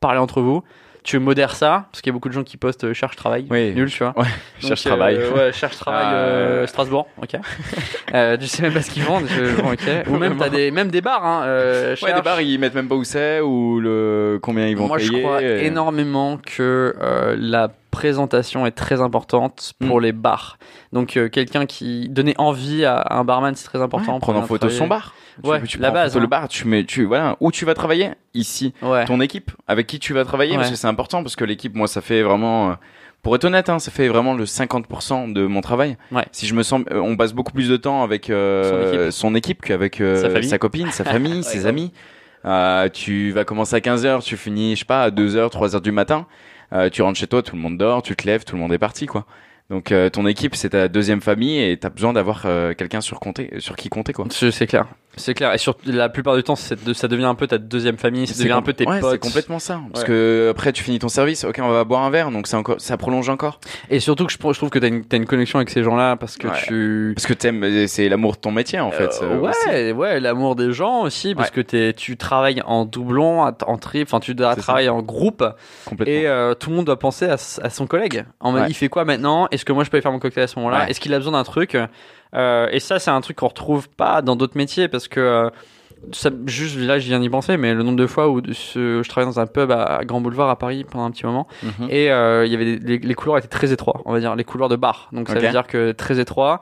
[0.00, 0.62] parlez entre vous.
[1.04, 3.44] Tu modères ça parce qu'il y a beaucoup de gens qui postent euh, cherche travail,
[3.50, 3.72] Oui.
[3.74, 4.12] nul, tu vois.
[4.16, 4.26] Ouais,
[4.62, 5.16] Donc, euh, travail.
[5.18, 7.34] ouais, cherche travail Ah, euh, Strasbourg, ok.
[8.14, 10.06] euh, je sais même pas ce qu'ils vendent, je, bon, ok.
[10.08, 11.42] Ou même t'as des même des bars, hein.
[11.44, 14.86] Euh, Ouais, des bars, ils mettent même pas où c'est ou le combien ils vont
[14.86, 15.10] Moi, payer.
[15.12, 20.02] je crois et- énormément que euh, la présentation est très importante pour Mm.
[20.02, 20.58] les bars.
[20.92, 24.14] Donc, euh, quelqu'un qui donnait envie à, un barman, c'est très important.
[24.14, 24.88] Ouais, prendre en photo son travailler.
[24.88, 25.14] bar.
[25.44, 26.22] Ouais, tu, tu la base, photo hein.
[26.22, 28.10] le bar, tu mets, tu voilà, où tu vas travailler?
[28.34, 29.04] Ici, Ouais.
[29.04, 30.72] ton équipe, avec qui tu vas travailler, parce Ouais.
[30.72, 32.74] que c'est important, parce que l'équipe, moi, ça fait vraiment euh,
[33.22, 35.96] pour être honnête, hein, ça fait vraiment le 50% de mon travail.
[36.10, 36.24] Ouais.
[36.32, 39.62] Si je me sens, euh, on passe beaucoup plus de temps avec euh, son équipe,
[39.62, 41.92] qu'avec euh, Sa copine, sa famille, Ouais, ses amis.
[42.92, 46.26] Tu vas commencer à 15h, tu finis, je sais pas, à 2h, 3h du matin.
[46.72, 48.72] Euh, tu rentres chez toi, tout le monde dort, tu te lèves, tout le monde
[48.72, 49.26] est parti, quoi.
[49.70, 53.20] Donc euh, ton équipe, c'est ta deuxième famille et t'as besoin d'avoir euh, quelqu'un sur,
[53.20, 54.26] compter, sur qui compter, quoi.
[54.30, 54.86] C'est c'est clair.
[55.16, 55.52] C'est clair.
[55.52, 56.54] Et sur la plupart du temps,
[56.86, 59.12] de- ça devient un peu ta deuxième famille, ça devient un peu tes ouais, potes.
[59.12, 59.80] C'est complètement ça.
[59.92, 60.08] Parce Ouais.
[60.08, 62.96] que après, tu finis ton service, ok, on va boire un verre, donc encore, ça
[62.96, 63.60] prolonge encore.
[63.90, 66.16] Et surtout que je, je trouve que t'as une, t'as une connexion avec ces gens-là
[66.16, 66.54] parce que Ouais.
[66.64, 67.12] tu.
[67.14, 69.10] Parce que t'aimes, c'est l'amour de ton métier, en fait.
[69.22, 69.68] Euh, euh, aussi.
[69.68, 73.76] ouais, ouais, l'amour des gens aussi, parce que t'es, tu travailles en doublon, en en
[73.76, 74.62] tri, enfin tu dois C'est ça.
[74.62, 75.44] travailler en groupe,
[75.84, 76.14] Complètement.
[76.14, 78.24] et euh, tout le monde doit penser à, son collègue.
[78.40, 79.46] En il fait quoi maintenant?
[79.50, 80.84] Est-ce que moi je peux aller faire mon cocktail à ce moment-là?
[80.84, 80.90] Ouais.
[80.90, 81.76] Est-ce qu'il a besoin d'un truc?
[82.34, 85.50] Euh, Et ça, c'est un truc qu'on retrouve pas dans d'autres métiers, parce que euh,
[86.12, 89.08] ça, juste là, je viens d'y penser, mais le nombre de fois où ce- je
[89.08, 91.46] travaillais dans un pub à Grand Boulevard à Paris pendant un petit moment.
[91.62, 91.88] Mhm.
[91.90, 94.34] Et euh, il y avait des- les, les couloirs étaient très étroits, on va dire,
[94.34, 95.08] les couloirs de bar.
[95.12, 96.60] Donc ça veut dire que très étroit.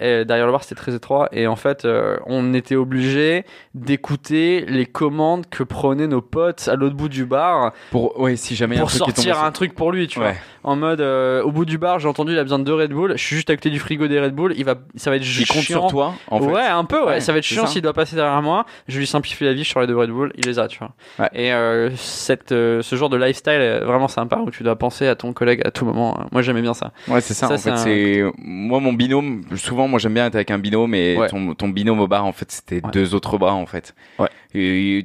[0.00, 1.28] Et derrière le bar, c'était très étroit.
[1.32, 6.76] Et en fait, euh, on était obligé d'écouter les commandes que prenaient nos potes à
[6.76, 9.12] l'autre bout du bar Pour, ouais, si jamais il y a un pour truc est
[9.12, 10.28] tombé sortir un truc pour lui, tu vois.
[10.28, 10.36] Ouais.
[10.64, 12.92] En mode, euh, au bout du bar, j'ai entendu, il a besoin de deux Red
[12.92, 13.12] Bull.
[13.16, 14.54] Je suis juste à côté du frigo des Red Bull.
[14.56, 15.54] Il va, ça va être Il chiant.
[15.54, 16.46] compte sur toi, en fait.
[16.46, 17.06] Ouais, un peu, ouais.
[17.06, 18.64] Ouais, ça va être chiant s'il doit passer derrière moi.
[18.88, 20.92] Je lui simplifie la vie sur les deux Red Bull, il les a, tu vois.
[21.18, 21.28] Ouais.
[21.34, 25.08] Et euh, cette, euh, ce genre de lifestyle est vraiment sympa où tu dois penser
[25.08, 26.16] à ton collègue à tout moment.
[26.30, 26.92] Moi, j'aimais bien ça.
[27.08, 27.48] Ouais, c'est ça.
[27.48, 29.42] Ça, en fait, un- c'est moi mon binôme.
[29.56, 31.28] Souvent, moi j'aime bien être avec un binôme, et Ouais.
[31.28, 32.90] ton, ton binôme au bar, en fait, c'était Ouais.
[32.92, 33.94] deux autres bras, en fait.
[34.18, 34.28] Ouais.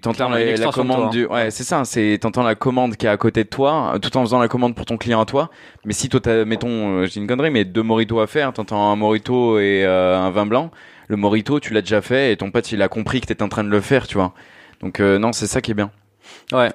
[0.01, 1.09] T'entends la, commande toi, hein.
[1.09, 1.25] du.
[1.25, 1.84] Ouais, c'est ça.
[1.86, 4.47] C'est t'entends la commande qui est à côté de toi, euh, tout en faisant la
[4.47, 5.49] commande pour ton client à toi.
[5.86, 8.91] Mais si toi, t'as, mettons, euh, j'ai une connerie, mais deux moritos à faire, t'entends
[8.91, 10.71] un morito et euh, un vin blanc.
[11.07, 13.47] Le morito, tu l'as déjà fait, et ton pote, il a compris que t'étais en
[13.49, 14.34] train de le faire, tu vois.
[14.82, 15.91] Donc euh, non, c'est ça qui est bien.
[16.51, 16.69] Ouais.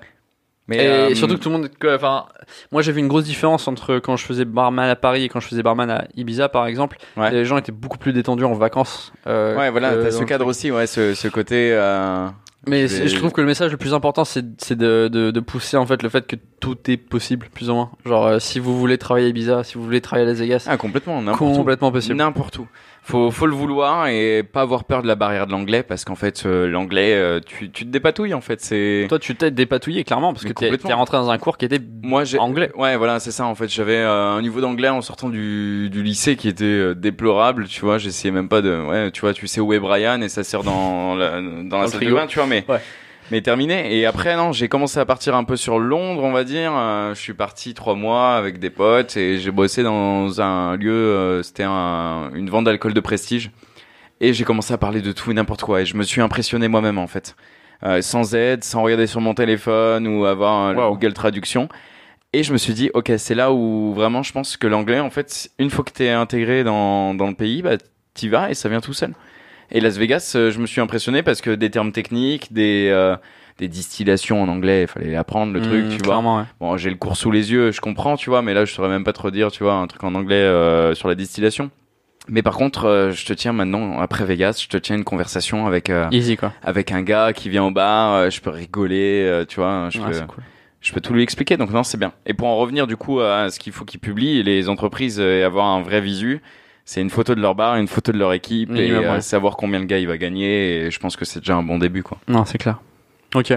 [0.77, 2.27] Mais et euh, surtout que tout le monde, enfin,
[2.71, 5.41] moi j'ai vu une grosse différence entre quand je faisais barman à Paris et quand
[5.41, 6.99] je faisais barman à Ibiza par exemple.
[7.17, 7.31] Ouais.
[7.31, 9.13] Les gens étaient beaucoup plus détendus en vacances.
[9.27, 11.71] euh, Ouais, voilà, t'as ce cadre aussi, ouais, ce, ce côté.
[11.73, 12.27] Euh...
[12.69, 15.85] Mais Je trouve que le message le plus important, c'est de, de, de pousser en
[15.85, 17.91] fait le fait que tout est possible, plus ou moins.
[18.07, 20.67] Genre, euh, si vous voulez travailler à Ibiza, si vous voulez travailler à Las Vegas,
[20.69, 21.57] Ah, complètement, n'importe où.
[21.57, 22.15] complètement possible.
[22.15, 22.69] N'importe où.
[23.05, 26.15] Faut, faut le vouloir et pas avoir peur de la barrière de l'anglais parce qu'en
[26.15, 28.61] fait, euh, l'anglais, euh, tu, tu te dépatouilles en fait.
[28.61, 31.65] C'est Toi, tu t'es dépatouillé clairement parce Mais que t'es rentré dans un cours qui
[31.65, 32.71] était moi j'ai anglais.
[32.77, 33.67] Ouais, voilà, c'est ça en fait.
[33.69, 37.67] J'avais euh, un niveau d'anglais en sortant du, du lycée qui était euh, déplorable.
[37.67, 38.87] Tu vois, j'essayais même pas de.
[38.87, 41.85] Ouais, tu vois, tu sais où est Brian et ça sert dans la, dans la
[41.87, 42.65] le salle de bain, tu vois, mais.
[42.69, 42.79] Ouais.
[43.31, 43.97] Mais terminé.
[43.97, 46.73] Et après, non, j'ai commencé à partir un peu sur Londres, on va dire.
[46.75, 50.93] Euh, je suis parti trois mois avec des potes et j'ai bossé dans un lieu,
[50.93, 53.51] euh, c'était un, une vente d'alcool de prestige.
[54.21, 55.81] Et j'ai commencé à parler de tout et n'importe quoi.
[55.81, 57.35] Et je me suis impressionné moi-même, en fait.
[57.85, 60.91] Euh, sans aide, sans regarder sur mon téléphone ou avoir Wow.
[60.95, 61.69] Google Traduction.
[62.33, 65.11] Et je me suis dit, ok, c'est là où vraiment je pense que l'anglais, en
[65.11, 67.77] fait, une fois que t'es intégré dans, dans le pays, bah,
[68.15, 69.13] t'y vas et ça vient tout seul.
[69.73, 73.17] Et Las Vegas, euh, je me suis impressionné parce que des termes techniques, des, euh,
[73.59, 76.19] des distillations en anglais, il fallait apprendre le truc, Mmh, tu vois.
[76.19, 76.45] ouais.
[76.61, 78.89] Bon, j'ai le cours sous les yeux, je comprends, tu vois, mais là, je saurais
[78.91, 81.71] même pas trop dire, tu vois, un truc en anglais euh, sur la distillation.
[82.29, 85.67] Mais par contre, euh, je te tiens maintenant, après Vegas, je te tiens une conversation
[85.67, 86.53] avec, euh, Easy quoi.
[86.63, 89.99] avec un gars qui vient au bar, euh, je peux rigoler, euh, tu vois, je
[90.01, 90.45] Ouais, peux, cool.
[90.83, 92.13] je peux tout lui expliquer, donc non, c'est bien.
[92.27, 95.41] Et pour en revenir du coup à ce qu'il faut qu'ils publient, les entreprises euh,
[95.41, 96.41] et avoir un vrai visu,
[96.85, 99.57] c'est une photo de leur bar, une photo de leur équipe et Minimum, euh, savoir
[99.57, 100.77] combien le gars il va gagner.
[100.87, 102.19] Et je pense que c'est déjà un bon début, quoi.
[102.29, 102.81] Non, c'est clair.
[103.35, 103.53] Ok.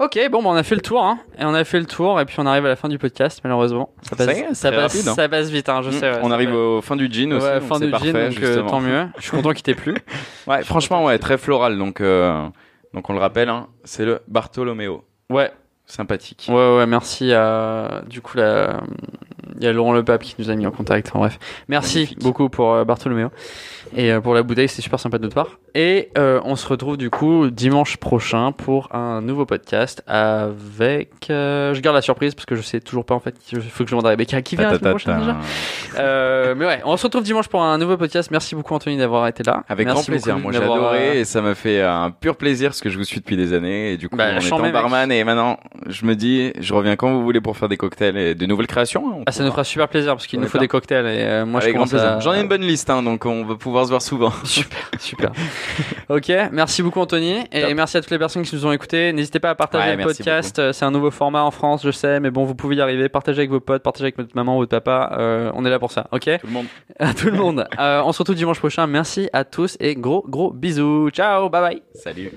[0.00, 1.18] Ok, bon, bah, on a fait le tour, hein.
[1.40, 3.40] Et on a fait le tour, et puis on arrive à la fin du podcast,
[3.42, 3.90] malheureusement.
[4.02, 5.14] Ça passe, Ça ça passe, rapide, hein.
[5.16, 6.08] ça passe vite, hein, je sais.
[6.12, 8.42] ouais, On arrive au fin du jean aussi, Ouais, fin c'est du parfait, jean, donc
[8.44, 9.08] euh, tant mieux.
[9.16, 9.96] Je suis content qu'il t'ait plu.
[10.46, 11.76] Ouais, franchement, ouais, très floral.
[11.76, 12.48] Donc, euh,
[12.94, 15.02] donc on le rappelle, hein, c'est le Bartolomeo.
[15.30, 15.50] Ouais,
[15.84, 16.46] Sympathique.
[16.48, 18.80] ouais, ouais, merci à, du coup, la,
[19.56, 21.38] il y a Laurent Lepape qui nous a mis en contact, en bref.
[21.68, 22.18] Merci Magnifique.
[22.20, 23.30] beaucoup pour euh, Bartholoméo.
[23.96, 25.58] Et euh, pour la bouteille, c'était super sympa de notre part.
[25.74, 31.30] Et euh, on se retrouve du coup dimanche prochain pour un nouveau podcast avec.
[31.30, 33.34] euh, je garde la surprise parce que je sais toujours pas en fait.
[33.52, 35.36] Il faut que je demande à Rebecca qui vient la semaine prochaine déjà.
[36.54, 38.30] Mais ouais, on se retrouve dimanche pour un nouveau podcast.
[38.30, 39.64] Merci beaucoup Anthony d'avoir été là.
[39.68, 40.38] Avec Merci grand plaisir.
[40.38, 43.20] Moi, j'ai adoré et ça m'a fait un pur plaisir parce que je vous suis
[43.20, 43.92] depuis des années.
[43.92, 44.72] Et du coup, Bah, en mec.
[44.72, 48.16] barman et maintenant, je me dis, je reviens quand vous voulez pour faire des cocktails
[48.16, 49.08] et de nouvelles créations.
[49.08, 51.22] hein, on Ah, ça nous fera super plaisir parce qu'il nous faut des cocktails et
[51.22, 52.08] euh, moi Avec je grand commence plaisir.
[52.16, 52.20] à...
[52.20, 54.30] J'en ai une bonne liste, hein, donc on va pouvoir se voir souvent.
[54.44, 55.32] Super, super.
[56.08, 57.74] ok, merci beaucoup Anthony et Top.
[57.74, 59.12] merci à toutes les personnes qui nous ont écoutés.
[59.12, 60.72] N'hésitez pas à partager Ouais, le podcast.
[60.72, 63.08] C'est un nouveau format en France, je sais, mais bon, vous pouvez y arriver.
[63.08, 65.16] Partagez avec vos potes, partagez avec votre maman, votre papa.
[65.18, 66.24] Euh, on est là pour ça, ok?
[66.40, 66.66] Tout le monde.
[66.98, 67.66] À tout le monde.
[67.78, 68.86] Euh, on se retrouve dimanche prochain.
[68.86, 71.10] Merci à tous et gros gros bisous.
[71.10, 71.82] Ciao, bye bye.
[71.94, 72.32] Salut.